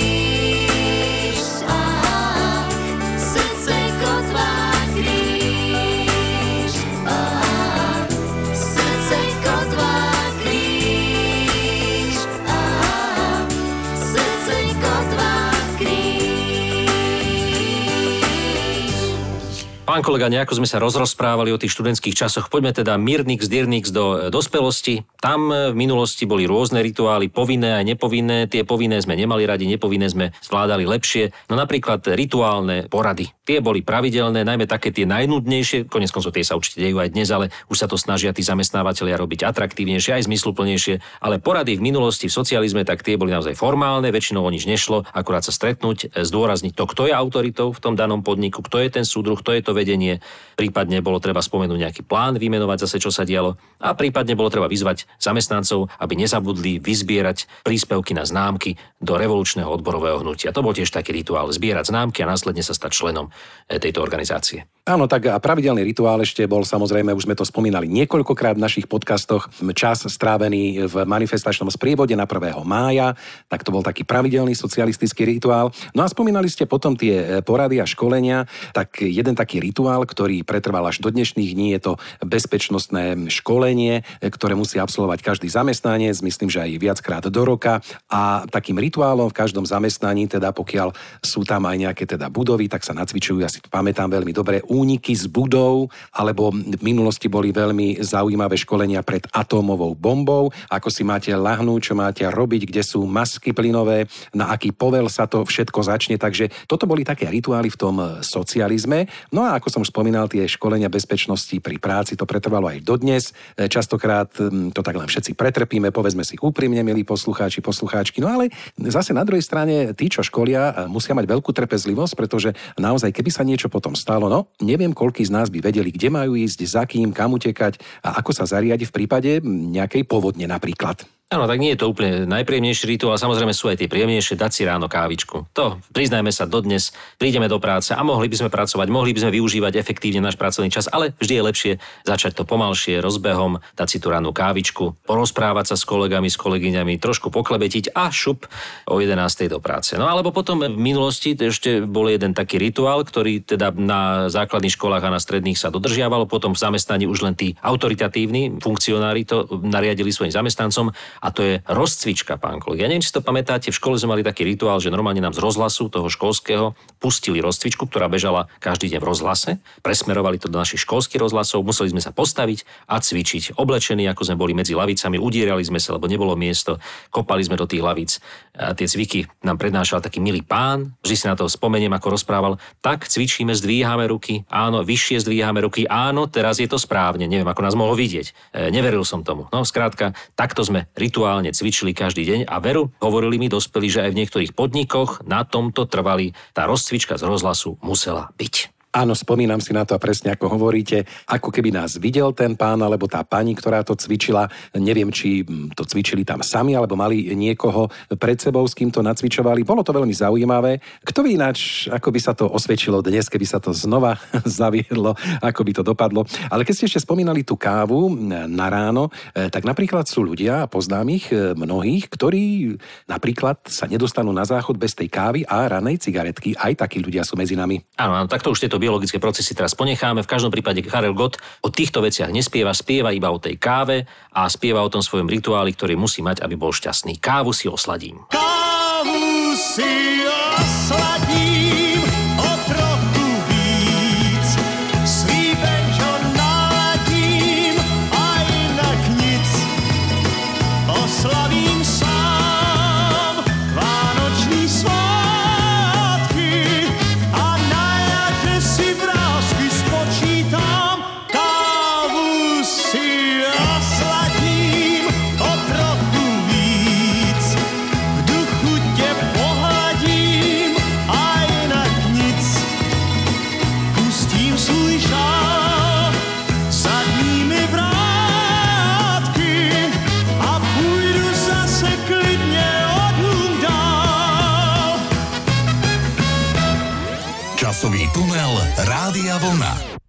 Pán 19.99 20.15
kolega, 20.15 20.31
nejako 20.31 20.63
sme 20.63 20.71
sa 20.71 20.79
rozrozprávali 20.79 21.51
o 21.51 21.59
tých 21.59 21.75
študentských 21.75 22.15
časoch. 22.15 22.47
Poďme 22.47 22.71
teda 22.71 22.95
Mirnix, 22.95 23.51
Dirnix 23.51 23.91
do 23.91 24.15
e, 24.15 24.31
dospelosti. 24.31 25.03
Tam 25.19 25.51
e, 25.51 25.75
v 25.75 25.75
minulosti 25.75 26.23
boli 26.23 26.47
rôzne 26.47 26.79
rituály, 26.79 27.27
povinné 27.27 27.75
aj 27.75 27.83
nepovinné. 27.83 28.47
Tie 28.47 28.63
povinné 28.63 29.03
sme 29.03 29.19
nemali 29.19 29.43
radi, 29.43 29.67
nepovinné 29.67 30.07
sme 30.07 30.31
zvládali 30.39 30.87
lepšie. 30.87 31.35
No 31.51 31.59
napríklad 31.59 32.07
rituálne 32.15 32.87
porady. 32.87 33.27
Tie 33.49 33.65
boli 33.65 33.81
pravidelné, 33.81 34.45
najmä 34.45 34.69
také 34.69 34.93
tie 34.93 35.09
najnudnejšie. 35.09 35.89
Konec 35.89 36.13
koncov 36.13 36.37
tie 36.37 36.45
sa 36.45 36.53
určite 36.53 36.85
dejú 36.85 37.01
aj 37.01 37.17
dnes, 37.17 37.33
ale 37.33 37.49
už 37.65 37.81
sa 37.81 37.89
to 37.89 37.97
snažia 37.97 38.29
tí 38.29 38.45
zamestnávateľia 38.45 39.17
robiť 39.17 39.41
atraktívnejšie, 39.49 40.21
aj 40.21 40.29
zmysluplnejšie. 40.29 41.01
Ale 41.17 41.41
porady 41.41 41.73
v 41.73 41.81
minulosti 41.81 42.29
v 42.29 42.37
socializme, 42.37 42.85
tak 42.85 43.01
tie 43.01 43.17
boli 43.17 43.33
naozaj 43.33 43.57
formálne, 43.57 44.05
väčšinou 44.13 44.45
o 44.45 44.53
nič 44.53 44.69
nešlo, 44.69 45.01
akurát 45.17 45.41
sa 45.41 45.49
stretnúť, 45.49 46.13
e, 46.13 46.21
zdôrazniť 46.29 46.77
to, 46.77 46.85
kto 46.93 47.09
je 47.09 47.13
autoritou 47.17 47.73
v 47.73 47.81
tom 47.81 47.97
danom 47.97 48.21
podniku, 48.21 48.61
kto 48.61 48.85
je 48.85 49.01
ten 49.01 49.01
súdruh, 49.01 49.41
kto 49.41 49.57
je 49.57 49.65
to 49.65 49.73
vedenie, 49.73 50.21
prípadne 50.53 51.01
bolo 51.01 51.17
treba 51.17 51.41
spomenúť 51.41 51.89
nejaký 51.89 52.01
plán, 52.05 52.37
vymenovať 52.37 52.85
zase, 52.85 53.01
čo 53.01 53.09
sa 53.09 53.25
dialo 53.25 53.57
a 53.81 53.97
prípadne 53.97 54.37
bolo 54.37 54.53
treba 54.53 54.69
vyzvať 54.69 55.09
zamestnancov, 55.17 55.89
aby 55.97 56.13
nezabudli 56.19 56.77
vyzbierať 56.77 57.65
príspevky 57.65 58.13
na 58.13 58.29
známky 58.29 58.77
do 59.01 59.17
revolučného 59.17 59.71
odborového 59.71 60.21
hnutia. 60.21 60.53
To 60.53 60.61
bol 60.61 60.75
tiež 60.75 60.93
taký 60.93 61.17
rituál, 61.17 61.49
zbierať 61.49 61.89
známky 61.89 62.21
a 62.21 62.29
následne 62.29 62.61
sa 62.61 62.77
stať 62.77 62.91
členom 62.93 63.31
e, 63.67 63.79
tejto 63.79 64.01
organizácie. 64.01 64.67
Áno, 64.89 65.05
tak 65.05 65.29
a 65.29 65.37
pravidelný 65.37 65.85
rituál 65.85 66.17
ešte 66.25 66.41
bol 66.49 66.65
samozrejme, 66.65 67.13
už 67.13 67.29
sme 67.29 67.37
to 67.37 67.45
spomínali 67.45 67.85
niekoľkokrát 67.85 68.57
v 68.57 68.65
našich 68.65 68.89
podcastoch, 68.89 69.45
čas 69.77 70.01
strávený 70.01 70.89
v 70.89 71.05
manifestačnom 71.05 71.69
sprievode 71.69 72.17
na 72.17 72.25
1. 72.25 72.57
mája, 72.65 73.13
tak 73.45 73.61
to 73.61 73.69
bol 73.69 73.85
taký 73.85 74.01
pravidelný 74.01 74.57
socialistický 74.57 75.29
rituál. 75.29 75.69
No 75.93 76.01
a 76.01 76.09
spomínali 76.09 76.49
ste 76.49 76.65
potom 76.65 76.97
tie 76.97 77.21
e, 77.21 77.45
porady 77.45 77.77
a 77.77 77.85
školenia, 77.85 78.49
tak 78.73 79.05
jeden 79.05 79.37
taký 79.37 79.61
rituál, 79.61 80.09
ktorý 80.09 80.41
pretrval 80.41 80.89
až 80.89 81.05
do 81.05 81.13
dnešných 81.13 81.53
dní, 81.53 81.77
je 81.77 81.81
to 81.85 81.93
bezpečnostné 82.25 83.29
školenie, 83.29 84.01
e, 84.01 84.25
ktoré 84.25 84.57
musí 84.57 84.81
absolvovať 84.81 85.21
každý 85.21 85.53
zamestnanec, 85.53 86.17
myslím, 86.17 86.49
že 86.49 86.65
aj 86.65 86.81
viackrát 86.81 87.23
do 87.29 87.45
roka. 87.45 87.85
A 88.09 88.41
takým 88.49 88.81
rituálom 88.81 89.29
v 89.29 89.37
každom 89.37 89.69
zamestnaní, 89.69 90.25
teda 90.25 90.49
pokiaľ 90.49 90.97
sú 91.21 91.45
tam 91.45 91.69
aj 91.69 91.77
nejaké 91.77 92.09
teda 92.09 92.25
budovy, 92.33 92.65
tak 92.65 92.81
sa 92.81 92.97
nacvičujú, 92.97 93.37
ja 93.45 93.53
si 93.53 93.61
to 93.61 93.69
pamätám 93.69 94.09
veľmi 94.09 94.33
dobre, 94.33 94.65
úniky 94.79 95.11
z 95.11 95.27
budov, 95.27 95.91
alebo 96.15 96.55
v 96.55 96.79
minulosti 96.79 97.27
boli 97.27 97.51
veľmi 97.51 97.99
zaujímavé 97.99 98.55
školenia 98.55 99.03
pred 99.03 99.27
atómovou 99.35 99.91
bombou, 99.91 100.55
ako 100.71 100.87
si 100.87 101.03
máte 101.03 101.35
lahnúť, 101.35 101.91
čo 101.91 101.93
máte 101.99 102.23
robiť, 102.23 102.71
kde 102.71 102.81
sú 102.85 103.03
masky 103.03 103.51
plynové, 103.51 104.07
na 104.31 104.55
aký 104.55 104.71
povel 104.71 105.11
sa 105.11 105.27
to 105.27 105.43
všetko 105.43 105.83
začne. 105.83 106.15
Takže 106.15 106.47
toto 106.69 106.87
boli 106.87 107.03
také 107.03 107.27
rituály 107.27 107.67
v 107.67 107.79
tom 107.79 107.95
socializme. 108.23 109.11
No 109.35 109.43
a 109.43 109.59
ako 109.59 109.67
som 109.67 109.81
už 109.83 109.91
spomínal, 109.91 110.31
tie 110.31 110.47
školenia 110.47 110.87
bezpečnosti 110.87 111.57
pri 111.59 111.75
práci 111.81 112.15
to 112.15 112.23
pretrvalo 112.23 112.71
aj 112.71 112.79
dodnes. 112.85 113.35
Častokrát 113.57 114.31
hm, 114.37 114.71
to 114.71 114.79
tak 114.85 114.95
len 114.95 115.09
všetci 115.09 115.35
pretrpíme, 115.35 115.91
povedzme 115.91 116.23
si 116.23 116.39
úprimne, 116.39 116.85
milí 116.85 117.03
poslucháči, 117.03 117.59
poslucháčky. 117.59 118.21
No 118.23 118.31
ale 118.31 118.53
zase 118.77 119.11
na 119.11 119.25
druhej 119.25 119.43
strane 119.43 119.91
tí, 119.97 120.07
čo 120.07 120.21
školia, 120.21 120.87
musia 120.87 121.17
mať 121.17 121.25
veľkú 121.25 121.51
trpezlivosť, 121.51 122.13
pretože 122.13 122.49
naozaj, 122.77 123.09
keby 123.09 123.29
sa 123.33 123.43
niečo 123.43 123.67
potom 123.67 123.97
stalo, 123.97 124.29
no 124.29 124.51
neviem, 124.69 124.93
koľký 124.93 125.25
z 125.25 125.33
nás 125.33 125.49
by 125.49 125.65
vedeli, 125.65 125.89
kde 125.89 126.13
majú 126.13 126.37
ísť, 126.37 126.59
za 126.69 126.83
kým, 126.85 127.09
kam 127.09 127.33
utekať 127.33 127.81
a 128.05 128.21
ako 128.21 128.31
sa 128.31 128.45
zariadi 128.45 128.85
v 128.85 128.95
prípade 128.95 129.41
nejakej 129.43 130.05
povodne 130.05 130.45
napríklad. 130.45 131.18
Áno, 131.29 131.45
tak 131.45 131.61
nie 131.61 131.77
je 131.77 131.85
to 131.85 131.93
úplne 131.93 132.25
najpríjemnejší 132.25 132.89
rituál, 132.89 133.13
samozrejme 133.13 133.53
sú 133.53 133.69
aj 133.69 133.77
tie 133.77 133.85
príjemnejšie, 133.85 134.33
dať 134.33 134.49
si 134.49 134.65
ráno 134.65 134.89
kávičku. 134.89 135.45
To, 135.53 135.77
priznajme 135.93 136.33
sa, 136.33 136.49
dodnes 136.49 136.89
prídeme 137.21 137.45
do 137.45 137.61
práce 137.61 137.93
a 137.93 138.01
mohli 138.01 138.25
by 138.25 138.41
sme 138.41 138.49
pracovať, 138.49 138.89
mohli 138.89 139.13
by 139.13 139.21
sme 139.21 139.37
využívať 139.37 139.77
efektívne 139.77 140.25
náš 140.25 140.41
pracovný 140.41 140.73
čas, 140.73 140.89
ale 140.89 141.13
vždy 141.21 141.33
je 141.37 141.43
lepšie 141.45 141.71
začať 142.01 142.33
to 142.33 142.49
pomalšie, 142.49 142.97
rozbehom, 142.97 143.61
dať 143.77 143.87
si 143.93 143.97
tú 144.01 144.09
ránu 144.09 144.33
kávičku, 144.33 145.05
porozprávať 145.05 145.69
sa 145.69 145.75
s 145.77 145.85
kolegami, 145.85 146.33
s 146.33 146.37
kolegyňami, 146.41 146.97
trošku 146.97 147.29
poklebetiť 147.29 147.93
a 147.93 148.09
šup 148.09 148.49
o 148.89 148.97
11. 148.97 149.53
do 149.53 149.61
práce. 149.61 149.93
No 150.01 150.09
alebo 150.09 150.33
potom 150.33 150.65
v 150.65 150.81
minulosti 150.81 151.37
ešte 151.37 151.85
bol 151.85 152.09
jeden 152.09 152.33
taký 152.33 152.57
rituál, 152.57 153.05
ktorý 153.05 153.45
teda 153.45 153.69
na 153.77 154.33
základných 154.33 154.73
školách 154.73 155.05
a 155.05 155.13
na 155.13 155.21
stredných 155.21 155.61
sa 155.61 155.69
dodržiavalo, 155.69 156.25
potom 156.25 156.57
v 156.57 156.61
zamestnaní 156.65 157.05
už 157.05 157.21
len 157.21 157.37
tí 157.37 157.53
autoritatívni 157.61 158.57
funkcionári 158.57 159.29
to 159.29 159.45
nariadili 159.61 160.09
svojim 160.09 160.33
zamestnancom 160.33 160.89
a 161.19 161.31
to 161.35 161.43
je 161.43 161.53
rozcvička, 161.67 162.39
pán 162.39 162.63
kolega. 162.63 162.87
Ja 162.87 162.89
neviem, 162.91 163.03
či 163.03 163.11
si 163.11 163.15
to 163.15 163.23
pamätáte, 163.23 163.69
v 163.69 163.77
škole 163.77 163.99
sme 163.99 164.15
mali 164.17 164.23
taký 164.23 164.47
rituál, 164.47 164.79
že 164.79 164.91
normálne 164.91 165.19
nám 165.19 165.35
z 165.35 165.43
rozhlasu 165.43 165.91
toho 165.91 166.07
školského 166.07 166.73
pustili 166.97 167.43
rozcvičku, 167.43 167.87
ktorá 167.87 168.07
bežala 168.07 168.47
každý 168.63 168.95
deň 168.95 168.99
v 169.03 169.07
rozhlase. 169.07 169.51
Presmerovali 169.83 170.39
to 170.39 170.47
do 170.47 170.59
našich 170.59 170.83
školských 170.87 171.19
rozhlasov, 171.19 171.63
museli 171.67 171.91
sme 171.91 172.01
sa 172.03 172.15
postaviť 172.15 172.63
a 172.87 172.99
cvičiť. 172.99 173.59
Oblečení, 173.59 174.07
ako 174.07 174.31
sme 174.31 174.39
boli 174.39 174.55
medzi 174.55 174.75
lavicami, 174.75 175.19
udierali 175.19 175.63
sme 175.63 175.77
sa, 175.77 175.95
lebo 175.99 176.07
nebolo 176.07 176.39
miesto, 176.39 176.79
kopali 177.11 177.43
sme 177.43 177.59
do 177.59 177.67
tých 177.67 177.83
lavíc. 177.83 178.11
A 178.55 178.75
tie 178.75 178.87
cviky 178.87 179.27
nám 179.43 179.59
prednášal 179.59 180.03
taký 180.03 180.19
milý 180.19 180.43
pán, 180.43 180.95
vždy 181.03 181.15
si 181.15 181.25
na 181.27 181.35
to 181.35 181.47
spomeniem, 181.47 181.91
ako 181.95 182.15
rozprával. 182.15 182.59
Tak 182.79 183.07
cvičíme, 183.07 183.55
zdvíhame 183.55 184.07
ruky, 184.07 184.43
áno, 184.51 184.83
vyššie 184.83 185.23
zdvíhame 185.23 185.63
ruky, 185.63 185.83
áno, 185.87 186.27
teraz 186.27 186.59
je 186.59 186.67
to 186.67 186.79
správne, 186.79 187.27
neviem, 187.27 187.47
ako 187.47 187.63
nás 187.63 187.75
mohlo 187.75 187.95
vidieť. 187.95 188.27
E, 188.51 188.71
neveril 188.71 189.03
som 189.03 189.23
tomu. 189.23 189.47
No, 189.51 189.63
skrátka, 189.63 190.11
takto 190.35 190.63
sme 190.63 190.87
rituálne 191.09 191.49
cvičili 191.49 191.97
každý 191.97 192.21
deň 192.21 192.39
a 192.45 192.61
veru, 192.61 192.93
hovorili 193.01 193.41
mi 193.41 193.49
dospelí, 193.49 193.89
že 193.89 194.05
aj 194.05 194.13
v 194.13 194.19
niektorých 194.21 194.53
podnikoch 194.53 195.25
na 195.25 195.41
tomto 195.41 195.89
trvali. 195.89 196.37
Tá 196.53 196.69
rozcvička 196.69 197.17
z 197.17 197.25
rozhlasu 197.25 197.81
musela 197.81 198.29
byť. 198.37 198.78
Áno, 198.89 199.13
spomínam 199.13 199.61
si 199.61 199.69
na 199.69 199.85
to 199.85 199.93
a 199.93 200.01
presne 200.01 200.33
ako 200.33 200.57
hovoríte, 200.57 201.05
ako 201.29 201.53
keby 201.53 201.69
nás 201.69 202.01
videl 202.01 202.33
ten 202.33 202.57
pán 202.57 202.81
alebo 202.81 203.05
tá 203.05 203.21
pani, 203.21 203.53
ktorá 203.53 203.85
to 203.85 203.93
cvičila. 203.93 204.49
Neviem, 204.73 205.13
či 205.13 205.45
mm, 205.45 205.77
to 205.77 205.85
cvičili 205.85 206.25
tam 206.25 206.41
sami 206.41 206.73
alebo 206.73 206.97
mali 206.97 207.37
niekoho 207.37 207.85
pred 208.17 208.41
sebou, 208.41 208.65
s 208.65 208.73
kým 208.73 208.89
to 208.89 209.05
nacvičovali. 209.05 209.61
Bolo 209.61 209.85
to 209.85 209.93
veľmi 209.93 210.09
zaujímavé. 210.09 210.81
Kto 211.05 211.21
by 211.21 211.29
ináč, 211.37 211.85
ako 211.85 212.09
by 212.09 212.19
sa 212.19 212.33
to 212.33 212.49
osvedčilo 212.49 213.05
dnes, 213.05 213.29
keby 213.29 213.45
sa 213.45 213.61
to 213.61 213.77
znova 213.77 214.17
zaviedlo, 214.57 215.13
ako 215.37 215.61
by 215.61 215.71
to 215.77 215.83
dopadlo. 215.85 216.25
Ale 216.49 216.65
keď 216.65 216.73
ste 216.73 216.87
ešte 216.89 217.05
spomínali 217.05 217.45
tú 217.45 217.61
kávu 217.61 218.09
na 218.49 218.67
ráno, 218.73 219.13
eh, 219.37 219.53
tak 219.53 219.69
napríklad 219.69 220.09
sú 220.09 220.25
ľudia, 220.25 220.65
poznám 220.65 221.13
ich 221.13 221.29
eh, 221.29 221.53
mnohých, 221.53 222.09
ktorí 222.09 222.73
napríklad 223.05 223.69
sa 223.69 223.85
nedostanú 223.85 224.33
na 224.33 224.49
záchod 224.49 224.81
bez 224.81 224.97
tej 224.97 225.13
kávy 225.13 225.45
a 225.45 225.69
ranej 225.69 226.01
cigaretky. 226.01 226.57
Aj 226.57 226.73
takí 226.73 226.97
ľudia 226.97 227.21
sú 227.21 227.37
medzi 227.37 227.53
nami. 227.53 227.85
Áno, 228.01 228.17
áno, 228.17 228.25
takto 228.25 228.49
už 228.49 228.65
tieto 228.79 228.87
biologické 228.87 229.19
procesy 229.19 229.51
teraz 229.51 229.75
ponecháme. 229.75 230.23
V 230.23 230.31
každom 230.31 230.55
prípade 230.55 230.79
Karel 230.79 231.11
Gott 231.11 231.35
o 231.59 231.67
týchto 231.67 231.99
veciach 231.99 232.31
nespieva, 232.31 232.71
spieva 232.71 233.11
iba 233.11 233.27
o 233.27 233.35
tej 233.35 233.59
káve 233.59 234.07
a 234.31 234.47
spieva 234.47 234.79
o 234.79 234.87
tom 234.87 235.03
svojom 235.03 235.27
rituáli, 235.27 235.75
ktorý 235.75 235.99
musí 235.99 236.23
mať, 236.23 236.39
aby 236.39 236.55
bol 236.55 236.71
šťastný. 236.71 237.19
Kávu 237.19 237.51
si 237.51 237.67
osladím. 237.67 238.23
Kávu 238.31 239.51
si 239.59 240.23
osladím 240.23 240.98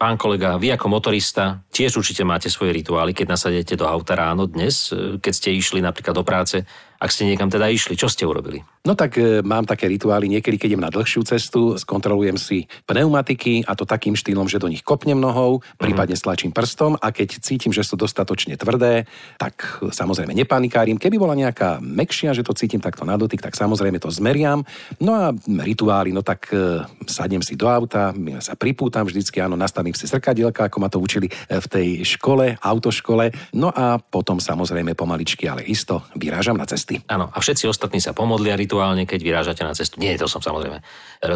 Pán 0.00 0.16
kolega, 0.16 0.56
vy 0.56 0.72
ako 0.72 0.96
motorista 0.96 1.60
tiež 1.68 2.00
určite 2.00 2.24
máte 2.24 2.48
svoje 2.48 2.72
rituály, 2.72 3.12
keď 3.12 3.36
nasadete 3.36 3.76
do 3.76 3.84
auta 3.84 4.16
ráno 4.16 4.48
dnes, 4.48 4.88
e, 4.88 5.20
keď 5.20 5.32
ste 5.36 5.52
išli 5.52 5.84
napríklad 5.84 6.16
do 6.16 6.24
práce. 6.24 6.64
Ak 7.00 7.16
ste 7.16 7.24
niekam 7.24 7.48
teda 7.48 7.72
išli, 7.72 7.96
čo 7.96 8.12
ste 8.12 8.28
urobili? 8.28 8.60
No 8.84 8.92
tak 8.92 9.16
e, 9.16 9.40
mám 9.40 9.64
také 9.64 9.88
rituály, 9.88 10.28
niekedy 10.28 10.60
keď 10.60 10.68
idem 10.76 10.84
na 10.84 10.92
dlhšiu 10.92 11.24
cestu, 11.24 11.80
skontrolujem 11.80 12.36
si 12.36 12.68
pneumatiky 12.84 13.64
a 13.64 13.72
to 13.72 13.88
takým 13.88 14.12
štýlom, 14.12 14.44
že 14.52 14.60
do 14.60 14.68
nich 14.68 14.84
kopnem 14.84 15.16
nohou, 15.16 15.64
prípadne 15.80 16.12
stlačím 16.12 16.52
prstom 16.52 17.00
a 17.00 17.08
keď 17.08 17.40
cítim, 17.40 17.72
že 17.72 17.88
sú 17.88 17.96
dostatočne 17.96 18.60
tvrdé, 18.60 19.08
tak 19.40 19.80
e, 19.80 19.88
samozrejme 19.88 20.36
nepanikárim. 20.36 21.00
Keby 21.00 21.16
bola 21.16 21.32
nejaká 21.32 21.80
mekšia, 21.80 22.36
že 22.36 22.44
to 22.44 22.52
cítim 22.52 22.84
takto 22.84 23.08
na 23.08 23.16
dotyk, 23.16 23.40
tak 23.40 23.56
samozrejme 23.56 23.96
to 23.96 24.12
zmeriam. 24.12 24.60
No 25.00 25.16
a 25.16 25.32
rituály, 25.48 26.12
no 26.12 26.20
tak 26.20 26.52
e, 26.52 26.84
sadnem 27.08 27.40
si 27.40 27.56
do 27.56 27.64
auta, 27.64 28.12
ja 28.12 28.44
sa 28.44 28.60
pripútam 28.60 29.08
vždycky, 29.08 29.40
áno, 29.40 29.56
nastavím 29.56 29.96
si 29.96 30.04
zrkadielka, 30.04 30.68
ako 30.68 30.76
ma 30.84 30.92
to 30.92 31.00
učili 31.00 31.32
e, 31.32 31.32
v 31.56 31.66
tej 31.68 31.88
škole, 32.04 32.60
autoškole. 32.60 33.56
No 33.56 33.72
a 33.72 33.96
potom 33.96 34.36
samozrejme 34.36 34.92
pomaličky, 34.92 35.48
ale 35.48 35.64
isto 35.64 36.04
vyrážam 36.12 36.60
na 36.60 36.68
cesty. 36.90 37.06
Áno, 37.06 37.30
a 37.30 37.38
všetci 37.38 37.70
ostatní 37.70 38.02
sa 38.02 38.10
pomodlia 38.10 38.58
rituálne, 38.58 39.06
keď 39.06 39.20
vyrážate 39.22 39.62
na 39.62 39.74
cestu. 39.78 40.02
Nie, 40.02 40.18
to 40.18 40.26
som 40.26 40.42
samozrejme 40.42 40.82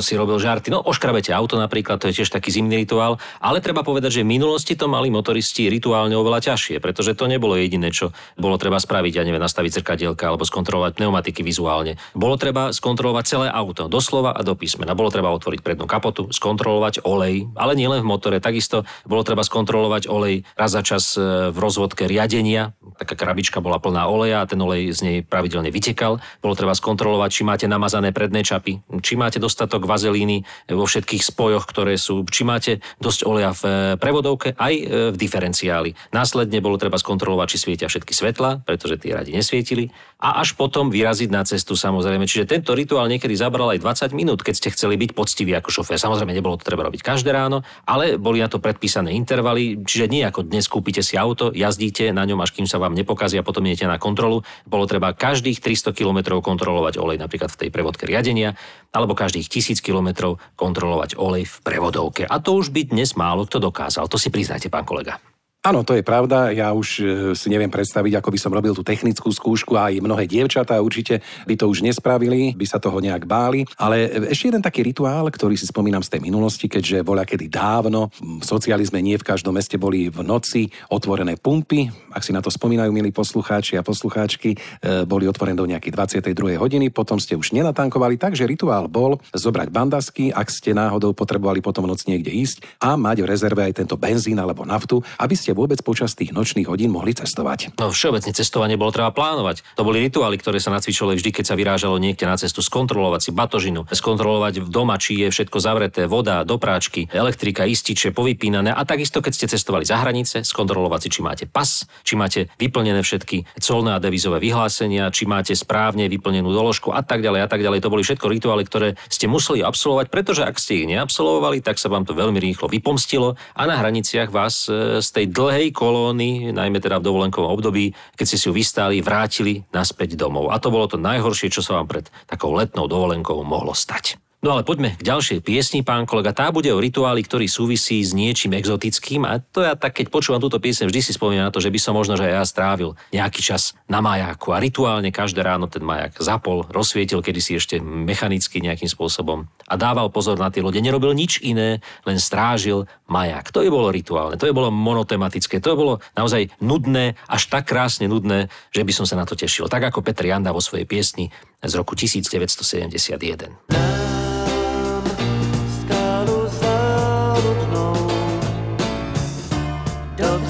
si 0.01 0.17
robil 0.17 0.41
žarty. 0.41 0.73
No, 0.73 0.81
oškrabete 0.81 1.37
auto 1.37 1.61
napríklad, 1.61 2.01
to 2.01 2.09
je 2.09 2.25
tiež 2.25 2.33
taký 2.33 2.49
zimný 2.49 2.89
rituál, 2.89 3.21
ale 3.37 3.61
treba 3.61 3.85
povedať, 3.85 4.21
že 4.21 4.25
v 4.25 4.33
minulosti 4.41 4.73
to 4.73 4.89
mali 4.89 5.13
motoristi 5.13 5.69
rituálne 5.69 6.17
oveľa 6.17 6.53
ťažšie, 6.53 6.81
pretože 6.81 7.13
to 7.13 7.29
nebolo 7.29 7.53
jediné, 7.53 7.93
čo 7.93 8.17
bolo 8.41 8.57
treba 8.57 8.81
spraviť, 8.81 9.13
ja 9.21 9.25
neviem, 9.29 9.45
nastaviť 9.45 9.85
zrkadielka 9.85 10.25
alebo 10.25 10.49
skontrolovať 10.49 10.97
pneumatiky 10.97 11.45
vizuálne. 11.45 12.01
Bolo 12.17 12.41
treba 12.41 12.73
skontrolovať 12.73 13.25
celé 13.29 13.47
auto, 13.53 13.93
doslova 13.93 14.33
a 14.33 14.41
do 14.41 14.57
písmena. 14.57 14.97
Bolo 14.97 15.13
treba 15.13 15.29
otvoriť 15.37 15.61
prednú 15.61 15.85
kapotu, 15.85 16.33
skontrolovať 16.33 17.05
olej, 17.05 17.53
ale 17.53 17.77
nielen 17.77 18.01
v 18.01 18.09
motore, 18.09 18.41
takisto 18.41 18.89
bolo 19.05 19.21
treba 19.21 19.45
skontrolovať 19.45 20.09
olej 20.09 20.49
raz 20.57 20.73
za 20.73 20.81
čas 20.81 21.13
e, 21.21 21.53
v 21.53 21.59
rozvodke 21.61 22.09
riadenia. 22.09 22.73
Taká 22.97 23.21
krabička 23.21 23.61
bola 23.61 23.77
plná 23.77 24.09
oleja 24.09 24.41
a 24.41 24.49
ten 24.49 24.57
olej 24.57 24.97
z 24.97 25.01
nej 25.05 25.17
pravidelne 25.21 25.44
pravidelne 25.45 25.69
vytekal. 25.69 26.17
Bolo 26.41 26.57
treba 26.57 26.73
skontrolovať, 26.73 27.29
či 27.29 27.43
máte 27.45 27.67
namazané 27.69 28.17
predné 28.17 28.41
čapy, 28.41 28.81
či 29.05 29.21
máte 29.21 29.37
dostatok 29.37 29.85
vazelíny 29.85 30.41
vo 30.73 30.89
všetkých 30.89 31.21
spojoch, 31.21 31.69
ktoré 31.69 32.01
sú, 32.01 32.25
či 32.25 32.49
máte 32.49 32.81
dosť 32.97 33.21
oleja 33.29 33.53
v 33.53 33.63
e, 33.63 33.73
prevodovke, 34.01 34.57
aj 34.57 34.75
e, 34.75 34.83
v 35.13 35.17
diferenciáli. 35.21 35.93
Následne 36.17 36.65
bolo 36.65 36.81
treba 36.81 36.97
skontrolovať, 36.97 37.47
či 37.53 37.59
svietia 37.61 37.93
všetky 37.93 38.17
svetla, 38.17 38.65
pretože 38.65 38.97
tie 38.97 39.13
radi 39.13 39.37
nesvietili. 39.37 39.93
A 40.25 40.41
až 40.41 40.57
potom 40.57 40.89
vyraziť 40.89 41.29
na 41.29 41.45
cestu 41.45 41.77
samozrejme. 41.77 42.25
Čiže 42.25 42.49
tento 42.49 42.73
rituál 42.73 43.13
niekedy 43.13 43.37
zabral 43.37 43.77
aj 43.77 43.85
20 43.85 44.17
minút, 44.17 44.41
keď 44.41 44.55
ste 44.57 44.73
chceli 44.73 44.97
byť 44.97 45.13
poctiví 45.13 45.53
ako 45.53 45.69
šofér. 45.69 46.01
Samozrejme, 46.01 46.33
nebolo 46.33 46.57
to 46.57 46.65
treba 46.65 46.89
robiť 46.89 47.05
každé 47.05 47.29
ráno, 47.37 47.61
ale 47.85 48.17
boli 48.17 48.41
na 48.41 48.49
to 48.49 48.57
predpísané 48.57 49.13
intervaly, 49.13 49.85
čiže 49.85 50.09
nie 50.09 50.25
ako 50.25 50.49
dnes 50.49 50.65
kúpite 50.65 51.05
si 51.05 51.21
auto, 51.21 51.53
jazdíte 51.53 52.09
na 52.17 52.25
ňom, 52.25 52.41
až 52.41 52.57
kým 52.57 52.65
sa 52.65 52.81
vám 52.81 52.97
nepokazí 52.97 53.37
a 53.37 53.45
potom 53.45 53.69
idete 53.69 53.85
na 53.85 54.01
kontrolu. 54.01 54.41
Bolo 54.65 54.89
treba 54.89 55.13
každých 55.35 55.59
300 55.59 55.91
km 55.99 56.39
kontrolovať 56.39 56.95
olej 57.03 57.19
napríklad 57.19 57.51
v 57.51 57.67
tej 57.67 57.71
prevodke 57.75 58.07
riadenia, 58.07 58.55
alebo 58.95 59.19
každých 59.19 59.51
1000 59.51 59.83
km 59.83 60.39
kontrolovať 60.55 61.19
olej 61.19 61.51
v 61.51 61.57
prevodovke. 61.67 62.23
A 62.23 62.39
to 62.39 62.55
už 62.55 62.71
by 62.71 62.87
dnes 62.87 63.19
málo 63.19 63.43
kto 63.43 63.59
dokázal. 63.59 64.07
To 64.07 64.15
si 64.15 64.31
priznajte, 64.31 64.71
pán 64.71 64.87
kolega. 64.87 65.19
Áno, 65.65 65.81
to 65.81 65.97
je 65.97 66.05
pravda. 66.05 66.53
Ja 66.53 66.77
už 66.77 66.89
e, 67.01 67.03
si 67.33 67.49
neviem 67.49 67.73
predstaviť, 67.73 68.21
ako 68.21 68.29
by 68.29 68.37
som 68.37 68.53
robil 68.53 68.77
tú 68.77 68.85
technickú 68.85 69.33
skúšku 69.33 69.73
a 69.81 69.89
aj 69.89 70.05
mnohé 70.05 70.29
dievčatá 70.29 70.77
určite 70.77 71.25
by 71.49 71.57
to 71.57 71.73
už 71.73 71.81
nespravili, 71.81 72.53
by 72.53 72.69
sa 72.69 72.77
toho 72.77 73.01
nejak 73.01 73.25
báli. 73.25 73.65
Ale 73.81 74.29
ešte 74.29 74.53
jeden 74.53 74.61
taký 74.61 74.85
rituál, 74.85 75.25
ktorý 75.33 75.57
si 75.57 75.65
spomínam 75.65 76.05
z 76.05 76.13
tej 76.13 76.21
minulosti, 76.21 76.69
keďže 76.69 77.01
bola 77.01 77.25
kedy 77.25 77.49
dávno, 77.49 78.13
v 78.13 78.45
socializme 78.45 79.01
nie 79.01 79.17
v 79.17 79.25
každom 79.25 79.57
meste 79.57 79.81
boli 79.81 80.13
v 80.13 80.21
noci 80.21 80.69
otvorené 80.93 81.41
pumpy. 81.41 81.89
Ak 82.13 82.29
si 82.29 82.37
na 82.37 82.45
to 82.45 82.53
spomínajú, 82.53 82.93
milí 82.93 83.09
poslucháči 83.09 83.81
a 83.81 83.87
poslucháčky, 83.87 84.53
e, 84.53 85.09
boli 85.09 85.25
otvorené 85.25 85.57
do 85.57 85.65
nejakej 85.65 85.97
22. 86.29 86.61
hodiny, 86.61 86.93
potom 86.93 87.17
ste 87.17 87.41
už 87.41 87.57
nenatankovali, 87.57 88.21
takže 88.21 88.45
rituál 88.45 88.85
bol 88.85 89.17
zobrať 89.33 89.73
bandasky, 89.73 90.29
ak 90.29 90.45
ste 90.53 90.77
náhodou 90.77 91.17
potrebovali 91.17 91.65
potom 91.65 91.89
v 91.89 91.97
noci 91.97 92.13
niekde 92.13 92.37
ísť 92.37 92.85
a 92.85 93.01
mať 93.01 93.25
v 93.25 93.31
rezerve 93.33 93.65
aj 93.65 93.81
tento 93.81 93.97
benzín 93.97 94.37
alebo 94.37 94.69
naftu, 94.69 95.01
aby 95.17 95.33
ste 95.33 95.54
vôbec 95.55 95.81
počas 95.81 96.19
tých 96.19 96.35
nočných 96.35 96.67
hodín 96.67 96.91
mohli 96.91 97.15
cestovať. 97.15 97.79
No 97.79 97.95
všeobecne 97.95 98.35
cestovanie 98.35 98.75
bolo 98.75 98.91
treba 98.91 99.15
plánovať. 99.15 99.63
To 99.79 99.87
boli 99.87 100.03
rituály, 100.03 100.37
ktoré 100.37 100.59
sa 100.59 100.75
nacvičovali 100.75 101.17
vždy, 101.17 101.31
keď 101.31 101.45
sa 101.49 101.55
vyrážalo 101.55 101.97
niekde 102.03 102.27
na 102.27 102.35
cestu, 102.35 102.61
skontrolovať 102.61 103.21
si 103.25 103.31
batožinu, 103.31 103.87
skontrolovať 103.89 104.67
v 104.67 104.69
doma, 104.69 104.99
či 104.99 105.23
je 105.23 105.31
všetko 105.31 105.59
zavreté, 105.63 106.11
voda, 106.11 106.43
dopráčky, 106.43 107.09
elektrika, 107.15 107.65
ističe, 107.65 108.11
povypínané 108.11 108.75
a 108.75 108.83
takisto, 108.83 109.23
keď 109.23 109.33
ste 109.33 109.47
cestovali 109.55 109.87
za 109.87 110.03
hranice, 110.03 110.43
skontrolovať 110.43 111.01
si, 111.07 111.09
či 111.15 111.21
máte 111.23 111.45
pas, 111.47 111.87
či 112.03 112.19
máte 112.19 112.51
vyplnené 112.59 113.01
všetky 113.01 113.63
colné 113.63 113.95
a 113.95 114.03
devizové 114.03 114.43
vyhlásenia, 114.43 115.15
či 115.15 115.25
máte 115.31 115.55
správne 115.55 116.11
vyplnenú 116.11 116.51
doložku 116.51 116.91
a 116.91 117.07
tak 117.07 117.23
ďalej 117.23 117.41
a 117.45 117.49
tak 117.49 117.63
ďalej. 117.63 117.81
To 117.87 117.93
boli 117.93 118.03
všetko 118.03 118.27
rituály, 118.27 118.67
ktoré 118.67 118.99
ste 119.07 119.31
museli 119.31 119.63
absolvovať, 119.63 120.11
pretože 120.11 120.43
ak 120.43 120.59
ste 120.59 120.83
ich 120.83 120.91
neabsolvovali, 120.91 121.63
tak 121.63 121.79
sa 121.79 121.87
vám 121.93 122.03
to 122.03 122.17
veľmi 122.17 122.43
rýchlo 122.43 122.67
vypomstilo 122.67 123.39
a 123.55 123.63
na 123.69 123.79
hraniciach 123.79 124.33
vás 124.33 124.67
e, 124.67 124.99
z 124.99 125.09
tej 125.15 125.27
dlhej 125.45 125.77
kolóny, 125.77 126.57
najmä 126.57 126.81
teda 126.81 126.97
v 126.97 127.07
dovolenkovom 127.13 127.53
období, 127.53 127.93
keď 128.17 128.25
ste 128.25 128.41
si 128.41 128.49
ju 128.49 128.57
vystáli, 128.57 129.05
vrátili 129.05 129.61
naspäť 129.77 130.17
domov. 130.17 130.49
A 130.49 130.57
to 130.57 130.73
bolo 130.73 130.89
to 130.89 130.97
najhoršie, 130.97 131.53
čo 131.53 131.61
sa 131.61 131.77
vám 131.77 131.85
pred 131.85 132.09
takou 132.25 132.57
letnou 132.57 132.89
dovolenkou 132.89 133.45
mohlo 133.45 133.77
stať. 133.77 134.17
No 134.45 134.53
ale 134.53 134.61
poďme 134.61 134.93
k 134.93 135.09
ďalšej 135.09 135.41
piesni, 135.41 135.81
pán 135.81 136.05
kolega. 136.05 136.37
Tá 136.37 136.53
bude 136.53 136.69
o 136.69 136.77
rituáli, 136.77 137.25
ktorý 137.25 137.49
súvisí 137.49 138.05
s 138.05 138.13
niečím 138.13 138.53
exotickým 138.53 139.25
a 139.25 139.41
to 139.41 139.65
ja 139.65 139.73
tak, 139.73 139.97
keď 139.97 140.13
počúvam 140.13 140.37
túto 140.37 140.61
piesň, 140.61 140.93
vždy 140.93 141.01
si 141.01 141.17
spomínam 141.17 141.49
na 141.49 141.55
to, 141.55 141.65
že 141.65 141.73
by 141.73 141.81
som 141.81 141.97
možno, 141.97 142.21
že 142.21 142.29
ja 142.29 142.45
strávil 142.45 142.93
nejaký 143.09 143.41
čas 143.41 143.73
na 143.89 144.05
majáku 144.05 144.53
a 144.53 144.61
rituálne 144.61 145.09
každé 145.09 145.41
ráno 145.41 145.65
ten 145.65 145.81
majak 145.81 146.21
zapol, 146.21 146.69
rozsvietil 146.69 147.25
kedysi 147.25 147.57
ešte 147.57 147.81
mechanicky 147.81 148.61
nejakým 148.61 148.85
spôsobom 148.85 149.49
a 149.65 149.81
dával 149.81 150.13
pozor 150.13 150.37
na 150.37 150.53
tie 150.53 150.61
lode. 150.61 150.77
Nerobil 150.77 151.17
nič 151.17 151.41
iné, 151.41 151.81
len 152.05 152.21
strážil 152.21 152.85
majak. 153.09 153.49
To 153.49 153.65
je 153.65 153.73
bolo 153.73 153.89
rituálne, 153.89 154.37
to 154.37 154.45
je 154.45 154.53
bolo 154.53 154.69
monotematické, 154.69 155.57
to 155.65 155.73
je 155.73 155.81
bolo 155.81 156.05
naozaj 156.21 156.53
nudné, 156.61 157.17
až 157.33 157.49
tak 157.49 157.73
krásne 157.73 158.13
nudné, 158.13 158.53
že 158.77 158.85
by 158.85 158.93
som 158.93 159.09
sa 159.09 159.17
na 159.17 159.25
to 159.25 159.41
tešil. 159.41 159.73
Tak 159.73 159.89
ako 159.89 160.05
Petr 160.05 160.29
Janda 160.29 160.53
vo 160.53 160.61
svojej 160.61 160.85
piesni 160.85 161.33
z 161.65 161.73
roku 161.81 161.97
1971. 161.97 163.65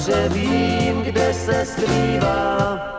Dobře 0.05 0.29
vím, 0.29 1.01
kde 1.01 1.33
se 1.33 1.65
skrývá. 1.65 2.94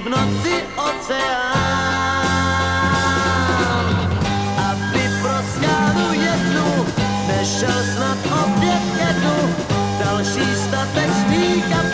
V 0.00 0.08
noci 0.08 0.64
oceán. 0.76 1.52
Aby 4.56 5.04
pro 5.20 5.38
skálu 5.52 6.12
jednu 6.12 6.86
nešel 7.28 7.84
snad 7.96 8.18
opět 8.44 8.82
jednu 9.06 9.54
další 10.04 10.46
statečný 10.68 11.62
kapitán. 11.62 11.89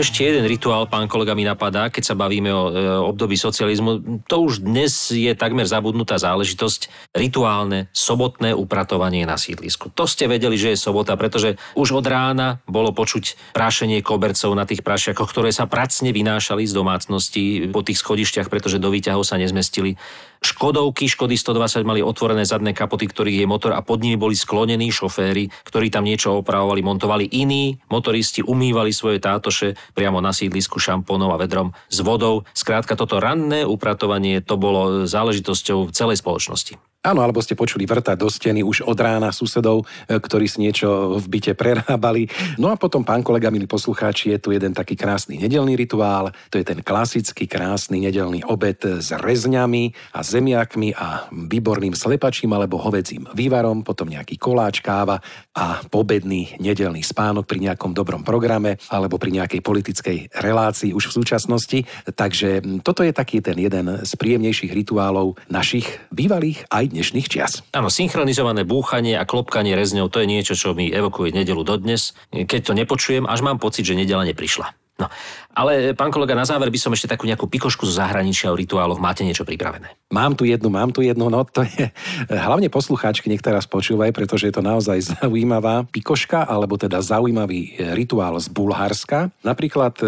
Ešte 0.00 0.24
jeden 0.24 0.48
rituál, 0.48 0.88
pán 0.88 1.12
kolega, 1.12 1.36
mi 1.36 1.44
napadá, 1.44 1.92
keď 1.92 2.02
sa 2.08 2.14
bavíme 2.16 2.48
o 2.48 2.64
e, 2.64 2.72
období 3.04 3.36
socializmu. 3.36 4.24
To 4.32 4.48
už 4.48 4.64
dnes 4.64 5.12
je 5.12 5.28
takmer 5.36 5.68
zabudnutá 5.68 6.16
záležitosť. 6.16 7.12
Rituálne 7.12 7.92
sobotné 7.92 8.56
upratovanie 8.56 9.28
na 9.28 9.36
sídlisku. 9.36 9.92
To 9.92 10.08
ste 10.08 10.24
vedeli, 10.24 10.56
že 10.56 10.72
je 10.72 10.80
sobota, 10.80 11.20
pretože 11.20 11.60
už 11.76 12.00
od 12.00 12.08
rána 12.08 12.64
bolo 12.64 12.96
počuť 12.96 13.52
prášenie 13.52 14.00
kobercov 14.00 14.56
na 14.56 14.64
tých 14.64 14.80
prašiakoch, 14.80 15.28
ktoré 15.28 15.52
sa 15.52 15.68
pracne 15.68 16.16
vynášali 16.16 16.64
z 16.64 16.72
domácnosti 16.72 17.68
po 17.68 17.84
tých 17.84 18.00
schodišťach, 18.00 18.48
pretože 18.48 18.80
do 18.80 18.88
výťahov 18.88 19.20
sa 19.20 19.36
nezmestili. 19.36 20.00
Škodovky, 20.40 21.04
Škody 21.04 21.36
120 21.36 21.84
mali 21.84 22.00
otvorené 22.00 22.48
zadné 22.48 22.72
kapoty, 22.72 23.04
ktorých 23.12 23.44
je 23.44 23.46
motor 23.46 23.76
a 23.76 23.84
pod 23.84 24.00
nimi 24.00 24.16
boli 24.16 24.32
sklonení 24.32 24.88
šoféry, 24.88 25.52
ktorí 25.68 25.92
tam 25.92 26.08
niečo 26.08 26.40
opravovali, 26.40 26.80
montovali. 26.80 27.24
Iní 27.28 27.76
motoristi 27.92 28.40
umývali 28.40 28.88
svoje 28.88 29.20
tátoše 29.20 29.76
priamo 29.92 30.24
na 30.24 30.32
sídlisku 30.32 30.80
šampónom 30.80 31.28
a 31.28 31.40
vedrom 31.40 31.76
s 31.92 32.00
vodou. 32.00 32.48
Skrátka, 32.56 32.96
toto 32.96 33.20
ranné 33.20 33.68
upratovanie 33.68 34.40
to 34.40 34.56
bolo 34.56 35.04
záležitosťou 35.04 35.92
celej 35.92 36.24
spoločnosti. 36.24 36.89
Áno, 37.00 37.24
alebo 37.24 37.40
ste 37.40 37.56
počuli 37.56 37.88
vrtať 37.88 38.12
do 38.12 38.28
steny 38.28 38.60
už 38.60 38.84
od 38.84 38.98
rána 39.00 39.32
susedov, 39.32 39.88
e, 40.04 40.20
ktorí 40.20 40.44
si 40.44 40.60
niečo 40.60 41.16
v 41.16 41.32
byte 41.32 41.56
prerábali. 41.56 42.28
No 42.60 42.68
a 42.68 42.76
potom, 42.76 43.00
pán 43.00 43.24
kolega, 43.24 43.48
milí 43.48 43.64
poslucháči, 43.64 44.36
je 44.36 44.38
tu 44.38 44.52
jeden 44.52 44.76
taký 44.76 45.00
krásny 45.00 45.40
nedelný 45.40 45.80
rituál. 45.80 46.28
To 46.52 46.60
je 46.60 46.64
ten 46.68 46.84
klasický 46.84 47.48
krásny 47.48 48.04
nedelný 48.04 48.44
obed 48.44 48.84
s 49.00 49.16
rezňami 49.16 49.96
a 50.12 50.20
zemiakmi 50.20 50.92
a 50.92 51.24
výborným 51.32 51.96
slepačím 51.96 52.52
alebo 52.52 52.76
hovedzím 52.76 53.32
vývarom, 53.32 53.80
potom 53.80 54.12
nejaký 54.12 54.36
koláč, 54.36 54.84
káva 54.84 55.24
a 55.56 55.80
pobedný 55.88 56.60
nedelný 56.60 57.00
spánok 57.00 57.48
pri 57.48 57.64
nejakom 57.64 57.96
dobrom 57.96 58.20
programe 58.20 58.76
alebo 58.92 59.16
pri 59.16 59.40
nejakej 59.40 59.64
politickej 59.64 60.18
relácii 60.36 60.92
už 60.92 61.08
v 61.08 61.16
súčasnosti. 61.16 61.78
Takže 62.12 62.84
toto 62.84 63.00
je 63.00 63.16
taký 63.16 63.40
ten 63.40 63.56
jeden 63.56 64.04
z 64.04 64.12
príjemnejších 64.20 64.76
rituálov 64.76 65.40
našich 65.48 65.88
bývalých 66.12 66.68
aj 66.68 66.89
dnešných 66.90 67.30
čias. 67.30 67.62
Áno, 67.70 67.88
synchronizované 67.88 68.66
búchanie 68.66 69.14
a 69.14 69.24
klopkanie 69.24 69.78
rezňou, 69.78 70.10
to 70.10 70.20
je 70.20 70.28
niečo, 70.28 70.58
čo 70.58 70.74
mi 70.74 70.90
evokuje 70.90 71.30
nedelu 71.30 71.62
dodnes. 71.62 72.12
Keď 72.34 72.60
to 72.66 72.72
nepočujem, 72.74 73.24
až 73.30 73.40
mám 73.46 73.62
pocit, 73.62 73.86
že 73.86 73.94
nedela 73.94 74.26
neprišla. 74.26 74.74
No, 75.00 75.08
ale 75.56 75.96
pán 75.96 76.12
kolega, 76.12 76.36
na 76.36 76.44
záver 76.44 76.68
by 76.68 76.76
som 76.76 76.92
ešte 76.92 77.08
takú 77.08 77.24
nejakú 77.24 77.48
pikošku 77.48 77.88
zo 77.88 77.96
zahraničia 77.96 78.52
o 78.52 78.58
rituáloch. 78.58 79.00
Máte 79.00 79.24
niečo 79.24 79.48
pripravené? 79.48 79.96
Mám 80.12 80.36
tu 80.36 80.44
jednu, 80.44 80.68
mám 80.68 80.92
tu 80.92 81.00
jednu, 81.00 81.32
no 81.32 81.40
to 81.48 81.64
je 81.64 81.88
hlavne 82.46 82.68
poslucháčky, 82.68 83.32
nech 83.32 83.40
teraz 83.40 83.64
počúvaj, 83.64 84.12
pretože 84.12 84.52
je 84.52 84.54
to 84.54 84.60
naozaj 84.60 85.00
zaujímavá 85.16 85.88
pikoška, 85.88 86.44
alebo 86.44 86.76
teda 86.76 87.00
zaujímavý 87.00 87.80
e, 87.80 87.96
rituál 87.96 88.36
z 88.36 88.52
Bulharska. 88.52 89.32
Napríklad, 89.40 89.96
e, 90.04 90.06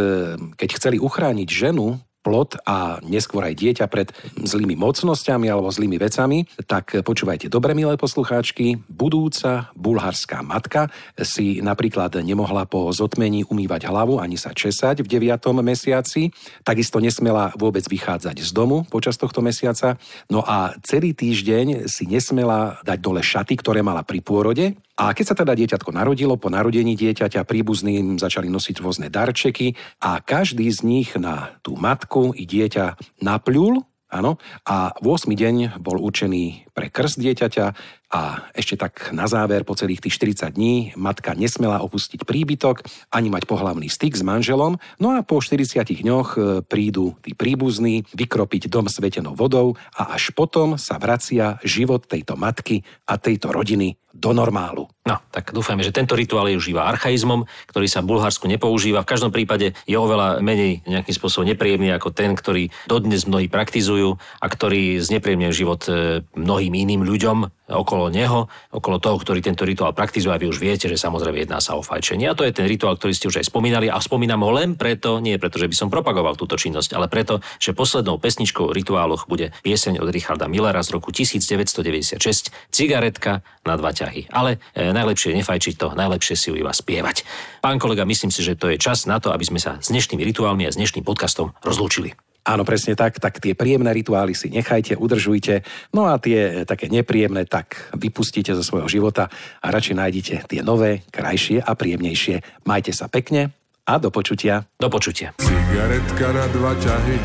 keď 0.60 0.68
chceli 0.76 1.00
uchrániť 1.00 1.48
ženu, 1.48 1.96
plod 2.22 2.56
a 2.64 3.02
neskôr 3.02 3.42
aj 3.44 3.58
dieťa 3.58 3.86
pred 3.90 4.14
zlými 4.38 4.78
mocnosťami 4.78 5.50
alebo 5.50 5.68
zlými 5.68 5.98
vecami, 5.98 6.46
tak 6.64 7.02
počúvajte 7.02 7.50
dobre, 7.50 7.74
milé 7.74 7.98
poslucháčky. 7.98 8.78
Budúca 8.86 9.74
bulharská 9.74 10.40
matka 10.46 10.88
si 11.20 11.58
napríklad 11.60 12.22
nemohla 12.22 12.64
po 12.70 12.88
zotmení 12.94 13.42
umývať 13.44 13.90
hlavu 13.90 14.22
ani 14.22 14.38
sa 14.38 14.54
česať 14.54 15.02
v 15.02 15.10
9. 15.18 15.42
mesiaci, 15.60 16.30
takisto 16.62 17.02
nesmela 17.02 17.50
vôbec 17.58 17.82
vychádzať 17.82 18.38
z 18.38 18.50
domu 18.54 18.86
počas 18.86 19.18
tohto 19.18 19.42
mesiaca, 19.42 19.98
no 20.30 20.46
a 20.46 20.78
celý 20.86 21.12
týždeň 21.12 21.90
si 21.90 22.06
nesmela 22.06 22.78
dať 22.86 22.98
dole 23.02 23.20
šaty, 23.20 23.58
ktoré 23.58 23.82
mala 23.82 24.06
pri 24.06 24.22
pôrode 24.22 24.78
a 24.92 25.16
keď 25.16 25.24
sa 25.24 25.38
teda 25.38 25.56
dieťatko 25.56 25.88
narodilo, 25.88 26.36
po 26.36 26.52
narodení 26.52 26.92
dieťaťa 26.92 27.48
príbuzní 27.48 27.96
im 27.96 28.20
začali 28.20 28.52
nosiť 28.52 28.76
rôzne 28.84 29.08
darčeky 29.08 29.72
a 30.04 30.20
každý 30.20 30.68
z 30.68 30.84
nich 30.84 31.16
na 31.16 31.56
tú 31.64 31.80
matku 31.80 32.36
i 32.36 32.44
dieťa 32.44 33.18
napľul, 33.24 33.80
áno, 34.12 34.36
a 34.68 34.92
8. 35.00 35.32
deň 35.32 35.80
bol 35.80 35.96
určený 35.96 36.71
pre 36.72 36.88
krst 36.88 37.20
dieťaťa 37.20 37.66
a 38.12 38.44
ešte 38.52 38.76
tak 38.76 39.08
na 39.16 39.24
záver, 39.24 39.64
po 39.64 39.72
celých 39.72 40.04
tých 40.04 40.20
40 40.20 40.52
dní, 40.52 40.92
matka 41.00 41.32
nesmela 41.32 41.80
opustiť 41.80 42.28
príbytok, 42.28 42.84
ani 43.08 43.32
mať 43.32 43.48
pohlavný 43.48 43.88
styk 43.88 44.20
s 44.20 44.20
manželom, 44.20 44.76
no 45.00 45.08
a 45.16 45.24
po 45.24 45.40
40 45.40 45.80
dňoch 45.80 46.28
e, 46.36 46.40
prídu 46.60 47.16
tí 47.24 47.32
príbuzní 47.32 48.04
vykropiť 48.12 48.68
dom 48.68 48.92
svetenou 48.92 49.32
vodou 49.32 49.80
a 49.96 50.12
až 50.12 50.36
potom 50.36 50.76
sa 50.76 51.00
vracia 51.00 51.56
život 51.64 52.04
tejto 52.04 52.36
matky 52.36 52.84
a 53.08 53.16
tejto 53.16 53.48
rodiny 53.48 53.96
do 54.12 54.36
normálu. 54.36 54.92
No, 55.08 55.18
tak 55.32 55.50
dúfajme, 55.56 55.80
že 55.80 55.90
tento 55.90 56.12
rituál 56.12 56.46
je 56.52 56.60
už 56.60 56.76
iba 56.76 56.84
archaizmom, 56.84 57.48
ktorý 57.72 57.88
sa 57.88 58.04
v 58.04 58.12
Bulharsku 58.12 58.44
nepoužíva. 58.46 59.02
V 59.02 59.10
každom 59.10 59.32
prípade 59.32 59.72
je 59.88 59.96
oveľa 59.96 60.44
menej 60.44 60.84
nejakým 60.84 61.16
spôsobom 61.16 61.48
nepríjemný 61.48 61.90
ako 61.96 62.12
ten, 62.12 62.36
ktorý 62.36 62.68
dodnes 62.86 63.24
mnohí 63.24 63.48
praktizujú 63.48 64.20
a 64.20 64.46
ktorý 64.46 65.00
znepríjemňuje 65.00 65.52
život 65.56 65.82
e, 65.88 66.22
mnohým 66.62 66.86
iným 66.86 67.02
ľuďom 67.02 67.38
okolo 67.72 68.06
neho, 68.12 68.46
okolo 68.70 69.02
toho, 69.02 69.18
ktorý 69.18 69.42
tento 69.42 69.66
rituál 69.66 69.90
praktizuje. 69.90 70.30
A 70.30 70.38
vy 70.38 70.46
už 70.46 70.62
viete, 70.62 70.86
že 70.86 70.94
samozrejme 70.94 71.42
jedná 71.42 71.58
sa 71.58 71.74
o 71.74 71.82
fajčenie. 71.82 72.30
A 72.30 72.38
to 72.38 72.46
je 72.46 72.54
ten 72.54 72.70
rituál, 72.70 72.94
ktorý 72.94 73.10
ste 73.10 73.26
už 73.26 73.42
aj 73.42 73.50
spomínali. 73.50 73.90
A 73.90 73.98
spomínam 73.98 74.46
ho 74.46 74.54
len 74.54 74.78
preto, 74.78 75.18
nie 75.18 75.34
preto, 75.42 75.58
že 75.58 75.66
by 75.66 75.74
som 75.74 75.88
propagoval 75.90 76.38
túto 76.38 76.54
činnosť, 76.54 76.94
ale 76.94 77.10
preto, 77.10 77.42
že 77.58 77.74
poslednou 77.74 78.22
pesničkou 78.22 78.70
v 78.70 78.76
rituáloch 78.78 79.26
bude 79.26 79.50
pieseň 79.66 79.98
od 79.98 80.06
Richarda 80.14 80.46
Millera 80.46 80.84
z 80.86 80.94
roku 80.94 81.10
1996 81.10 82.22
Cigaretka 82.70 83.42
na 83.66 83.74
dva 83.74 83.90
ťahy. 83.90 84.30
Ale 84.30 84.62
e, 84.76 84.94
najlepšie 84.94 85.34
nefajčiť 85.42 85.74
to, 85.80 85.98
najlepšie 85.98 86.38
si 86.38 86.46
ju 86.52 86.54
iba 86.54 86.70
spievať. 86.70 87.26
Pán 87.64 87.82
kolega, 87.82 88.06
myslím 88.06 88.30
si, 88.30 88.44
že 88.44 88.54
to 88.54 88.70
je 88.70 88.78
čas 88.78 89.08
na 89.08 89.18
to, 89.18 89.34
aby 89.34 89.42
sme 89.42 89.58
sa 89.58 89.82
s 89.82 89.90
dnešnými 89.90 90.22
rituálmi 90.22 90.68
a 90.68 90.70
s 90.70 90.78
dnešným 90.78 91.02
podcastom 91.02 91.56
rozlúčili. 91.64 92.14
Áno, 92.42 92.66
presne 92.66 92.98
tak, 92.98 93.22
tak 93.22 93.38
tie 93.38 93.54
príjemné 93.54 93.94
rituály 93.94 94.34
si 94.34 94.50
nechajte, 94.50 94.98
udržujte, 94.98 95.62
no 95.94 96.10
a 96.10 96.18
tie 96.18 96.66
také 96.66 96.90
nepríjemné 96.90 97.46
tak 97.46 97.94
vypustíte 97.94 98.50
zo 98.58 98.66
svojho 98.66 98.90
života 98.90 99.30
a 99.62 99.70
radšej 99.70 99.94
nájdite 99.94 100.34
tie 100.50 100.60
nové, 100.66 101.06
krajšie 101.14 101.62
a 101.62 101.70
príjemnejšie. 101.78 102.66
Majte 102.66 102.90
sa 102.90 103.06
pekne 103.06 103.54
a 103.86 103.94
do 104.02 104.10
počutia. 104.10 104.66
Do 104.74 104.90
počutia. 104.90 105.38
Cigaretka 105.38 106.34
na 106.34 106.46
dva 106.50 106.74
ťahy, 106.82 107.18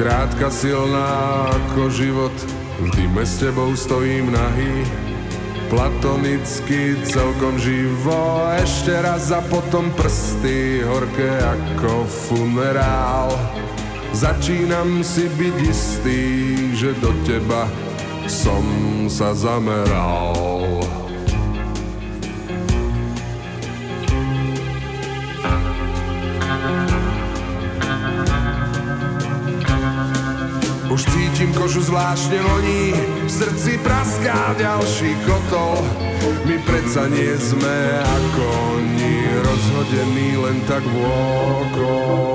krátka 0.00 0.48
silná 0.48 1.44
ako 1.52 1.92
život, 1.92 2.36
v 2.80 2.88
dime 2.96 3.28
s 3.28 3.44
tebou 3.44 3.76
stojím 3.76 4.32
nahý, 4.32 4.88
platonicky 5.68 6.96
celkom 7.04 7.60
živo, 7.60 8.48
ešte 8.56 8.96
raz 9.04 9.28
a 9.36 9.44
potom 9.44 9.92
prsty, 9.92 10.80
horké 10.80 11.28
ako 11.44 12.08
funerál. 12.08 13.36
Začínam 14.14 15.02
si 15.02 15.26
byť 15.26 15.56
istý, 15.66 16.22
že 16.70 16.94
do 17.02 17.10
teba 17.26 17.66
som 18.30 18.62
sa 19.10 19.34
zameral. 19.34 20.86
Už 30.86 31.02
cítim 31.10 31.50
kožu 31.58 31.82
zvláštne 31.82 32.38
voní, 32.38 32.94
v 33.26 33.30
srdci 33.34 33.82
praská 33.82 34.54
ďalší 34.54 35.18
kotol. 35.26 35.82
My 36.46 36.62
predsa 36.62 37.10
nie 37.10 37.34
sme 37.34 37.98
ako 37.98 38.44
oni, 38.78 39.42
rozhodení 39.42 40.38
len 40.38 40.62
tak 40.70 40.86
vôkol. 40.86 42.34